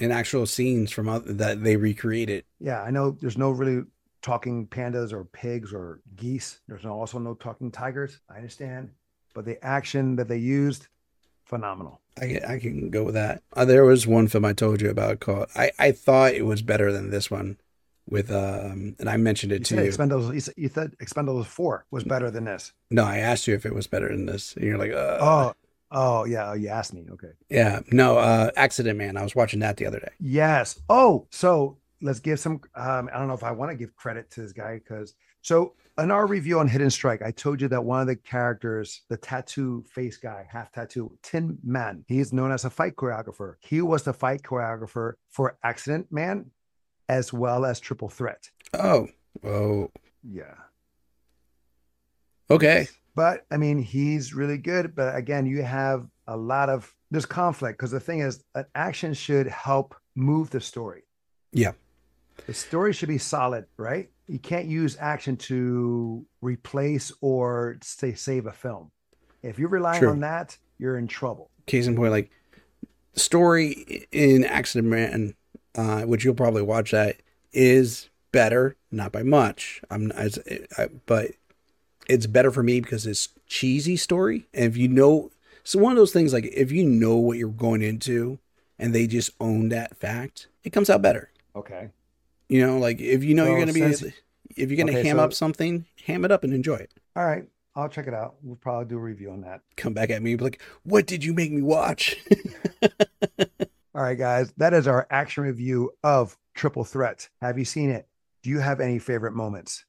and 0.01 0.13
actual 0.13 0.47
scenes 0.47 0.91
from 0.93 1.09
other, 1.09 1.33
that 1.33 1.63
they 1.65 1.77
recreated. 1.77 2.45
Yeah, 2.61 2.81
I 2.83 2.91
know 2.91 3.13
there's 3.13 3.39
no 3.39 3.51
really 3.51 3.83
talking 4.23 4.67
pandas 4.69 5.13
or 5.13 5.25
pigs 5.25 5.73
or 5.73 6.01
geese. 6.17 6.61
There's 6.69 6.85
no, 6.85 6.93
also 6.93 7.19
no 7.21 7.35
talking 7.35 7.71
tigers. 7.73 8.21
I 8.31 8.37
understand, 8.37 8.91
but 9.35 9.45
the 9.45 9.65
action 9.65 10.15
that 10.17 10.27
they 10.29 10.37
used, 10.39 10.87
phenomenal. 11.49 12.01
I 12.21 12.27
can, 12.27 12.45
I 12.45 12.59
can 12.59 12.91
go 12.91 13.05
with 13.05 13.15
that. 13.15 13.43
Uh, 13.55 13.65
there 13.65 13.85
was 13.85 14.07
one 14.07 14.29
film 14.29 14.45
I 14.45 14.53
told 14.53 14.81
you 14.83 14.91
about 14.91 15.21
called. 15.21 15.47
I, 15.57 15.71
I 15.79 15.93
thought 15.93 16.35
it 16.35 16.47
was 16.47 16.63
better 16.63 16.93
than 16.93 17.11
this 17.11 17.31
one, 17.31 17.59
with 18.09 18.31
um, 18.31 18.97
and 18.99 19.09
I 19.09 19.17
mentioned 19.17 19.53
You 19.53 19.57
it 19.59 19.67
said 19.67 19.79
to 19.79 19.85
you. 19.85 19.91
Expendables. 19.91 20.35
You 20.35 20.41
said, 20.41 20.55
you 20.57 20.69
said 20.69 20.97
Expendables 20.99 21.47
Four 21.47 21.87
was 21.91 22.05
better 22.05 22.31
than 22.31 22.45
this. 22.45 22.73
no, 22.91 23.05
I 23.05 23.19
asked 23.19 23.47
you 23.47 23.55
if 23.55 23.65
it 23.67 23.75
was 23.75 23.87
better 23.87 24.09
than 24.09 24.27
this, 24.27 24.55
and 24.57 24.65
you're 24.65 24.79
like, 24.79 24.93
uh, 24.93 25.19
Oh, 25.21 25.55
oh 25.93 26.25
yeah. 26.25 26.51
Oh, 26.51 26.55
you 26.55 26.69
asked 26.69 26.93
me. 26.95 27.07
Okay. 27.13 27.33
yeah, 27.49 27.81
no, 27.91 28.19
uh, 28.19 28.51
Accident 28.57 28.99
Man. 28.99 29.17
I 29.17 29.23
was 29.23 29.35
watching 29.37 29.61
that 29.61 29.77
the 29.77 29.87
other 29.87 30.01
day. 30.01 30.13
Yes. 30.21 30.81
Oh, 30.89 31.27
so 31.31 31.79
let's 32.03 32.21
give 32.21 32.41
some. 32.41 32.61
Um, 32.75 33.09
I 33.13 33.19
don't 33.19 33.29
know 33.29 33.35
if 33.35 33.45
I 33.45 33.53
want 33.53 33.71
to 33.71 33.77
give 33.77 33.95
credit 33.97 34.31
to 34.33 34.43
this 34.43 34.53
guy 34.53 34.75
because 34.79 35.15
so 35.49 35.73
in 35.99 36.11
our 36.11 36.27
review 36.27 36.61
on 36.61 36.69
Hidden 36.69 36.91
Strike, 36.91 37.23
I 37.23 37.31
told 37.31 37.63
you 37.63 37.69
that 37.69 37.83
one 37.83 38.03
of 38.03 38.07
the 38.07 38.17
characters, 38.17 39.01
the 39.09 39.17
tattoo 39.17 39.83
face 39.89 40.19
guy, 40.19 40.47
half 40.47 40.71
tattoo, 40.71 41.11
Tim 41.23 41.59
Man, 41.65 42.05
he's 42.07 42.35
known 42.35 42.53
as 42.53 42.67
a 42.67 42.71
fight 42.71 42.97
choreographer. 42.97 43.55
He 43.61 43.81
was 43.81 44.03
the 44.03 44.13
fight 44.13 44.43
choreographer 44.43 45.15
for 45.31 45.57
Accident 45.63 46.13
Man, 46.13 46.51
as 47.09 47.33
well 47.33 47.65
as 47.65 47.81
Triple 47.81 48.11
Threat. 48.11 48.51
Oh, 48.75 49.09
oh, 49.43 49.91
Yeah. 50.23 50.55
okay. 52.51 52.87
But 53.15 53.47
I 53.51 53.57
mean, 53.57 53.79
he's 53.79 54.35
really 54.35 54.59
good. 54.59 54.95
But 54.95 55.17
again, 55.17 55.47
you 55.47 55.63
have 55.63 56.07
a 56.27 56.37
lot 56.37 56.69
of 56.69 56.95
there's 57.11 57.25
conflict 57.25 57.79
because 57.79 57.91
the 57.91 58.01
thing 58.01 58.21
is, 58.21 58.45
an 58.55 58.67
action 58.75 59.15
should 59.15 59.47
help 59.47 59.95
move 60.15 60.51
the 60.51 60.61
story. 60.61 61.05
Yeah. 61.53 61.73
The 62.47 62.53
story 62.53 62.93
should 62.93 63.09
be 63.09 63.17
solid, 63.17 63.65
right? 63.79 64.11
You 64.29 64.39
can't 64.39 64.67
use 64.67 64.97
action 65.01 65.37
to 65.39 66.25
replace 66.43 67.11
or 67.21 67.79
say 67.83 68.15
save 68.15 68.47
a 68.47 68.53
film. 68.53 68.91
If 69.43 69.59
you're 69.59 69.69
relying 69.69 70.01
True. 70.01 70.11
on 70.11 70.21
that, 70.21 70.57
you're 70.79 70.99
in 70.99 71.09
trouble. 71.09 71.51
Case 71.67 71.87
in 71.87 71.97
point, 71.97 72.13
like 72.13 72.31
story 73.15 74.07
in 74.13 74.45
Accident 74.45 74.89
Man, 74.89 75.35
uh, 75.75 76.03
which 76.03 76.25
you'll 76.25 76.35
probably 76.35 76.63
watch 76.63 76.91
that 76.91 77.17
is 77.53 78.11
better, 78.33 78.77
not 78.91 79.13
by 79.13 79.23
much. 79.23 79.81
I'm, 79.91 80.13
I, 80.17 80.31
I, 80.77 80.89
but 81.07 81.33
it's 82.09 82.27
better 82.27 82.51
for 82.51 82.63
me 82.63 82.81
because 82.81 83.07
it's 83.07 83.31
cheesy 83.47 83.97
story. 83.97 84.47
And 84.53 84.65
if 84.65 84.77
you 84.77 84.89
know, 84.89 85.31
so 85.65 85.79
one 85.79 85.93
of 85.93 85.97
those 85.99 86.13
things 86.13 86.33
like 86.33 86.47
if 86.53 86.71
you 86.71 86.85
know 86.85 87.17
what 87.17 87.39
you're 87.39 87.49
going 87.49 87.83
into, 87.83 88.39
and 88.79 88.95
they 88.95 89.07
just 89.07 89.31
own 89.41 89.71
that 89.71 89.97
fact, 89.97 90.49
it 90.65 90.71
comes 90.71 90.89
out 90.89 91.03
better. 91.03 91.31
Okay. 91.57 91.91
You 92.49 92.67
know, 92.67 92.79
like 92.79 93.01
if 93.01 93.23
you 93.25 93.35
know 93.35 93.47
you're 93.47 93.59
gonna 93.59 93.73
be, 93.73 93.81
since- 93.93 94.15
if 94.57 94.71
you're 94.71 94.79
gonna 94.79 94.97
Okay, 94.99 95.07
ham 95.07 95.17
so- 95.19 95.25
up 95.25 95.33
something, 95.33 95.85
ham 96.07 96.25
it 96.25 96.31
up 96.33 96.45
and 96.45 96.53
enjoy 96.53 96.77
it. 96.77 96.93
All 97.17 97.25
right. 97.25 97.45
I'll 97.77 97.89
check 97.89 98.09
it 98.09 98.15
out. 98.15 98.35
We'll 98.43 98.57
probably 98.57 98.87
do 98.87 98.97
a 98.97 99.01
review 99.01 99.31
on 99.31 99.43
that. 99.43 99.61
Come 99.77 99.93
back 99.95 100.11
at 100.11 100.21
me 100.21 100.33
and 100.33 100.39
be 100.39 100.45
like, 100.45 100.61
"What 100.83 101.07
did 101.07 101.23
you 101.23 101.33
make 101.33 101.53
me 101.53 101.63
watch?" 101.63 102.17
All 103.95 104.03
right, 104.03 104.19
guys. 104.19 104.53
That 104.57 104.75
is 104.75 104.87
our 104.89 105.07
action 105.11 105.45
review 105.45 105.93
of 106.03 106.37
Triple 106.55 106.85
Threat. 106.85 107.29
Have 107.41 107.59
you 107.59 107.65
seen 107.65 107.91
it? 107.91 108.09
Do 108.43 108.51
you 108.51 108.59
have 108.59 108.81
any 108.81 108.99
favorite 108.99 109.33
moments? 109.33 109.85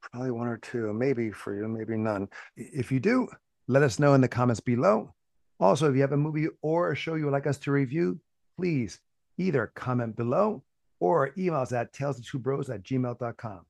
Probably 0.00 0.30
one 0.30 0.48
or 0.48 0.56
two, 0.58 0.92
maybe 0.92 1.30
for 1.30 1.54
you, 1.54 1.68
maybe 1.68 1.96
none. 1.96 2.28
If 2.56 2.90
you 2.90 2.98
do, 3.00 3.28
let 3.66 3.82
us 3.82 3.98
know 3.98 4.14
in 4.14 4.20
the 4.20 4.28
comments 4.28 4.60
below. 4.60 5.12
Also, 5.60 5.88
if 5.88 5.94
you 5.96 6.00
have 6.02 6.12
a 6.12 6.16
movie 6.16 6.48
or 6.62 6.92
a 6.92 6.96
show 6.96 7.14
you 7.14 7.24
would 7.24 7.32
like 7.32 7.46
us 7.46 7.58
to 7.58 7.72
review, 7.72 8.20
please 8.56 9.00
either 9.38 9.70
comment 9.74 10.16
below 10.16 10.62
or 11.00 11.32
email 11.38 11.60
us 11.60 11.72
at 11.72 11.92
tales2bros 11.92 12.72
at 12.72 12.82
gmail.com. 12.82 13.60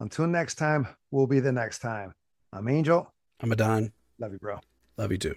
Until 0.00 0.26
next 0.26 0.54
time, 0.54 0.88
we'll 1.10 1.26
be 1.26 1.40
the 1.40 1.52
next 1.52 1.80
time. 1.80 2.12
I'm 2.52 2.68
Angel. 2.68 3.12
I'm 3.40 3.52
Adan. 3.52 3.92
Love 4.18 4.32
you, 4.32 4.38
bro. 4.38 4.58
Love 4.96 5.12
you 5.12 5.18
too. 5.18 5.34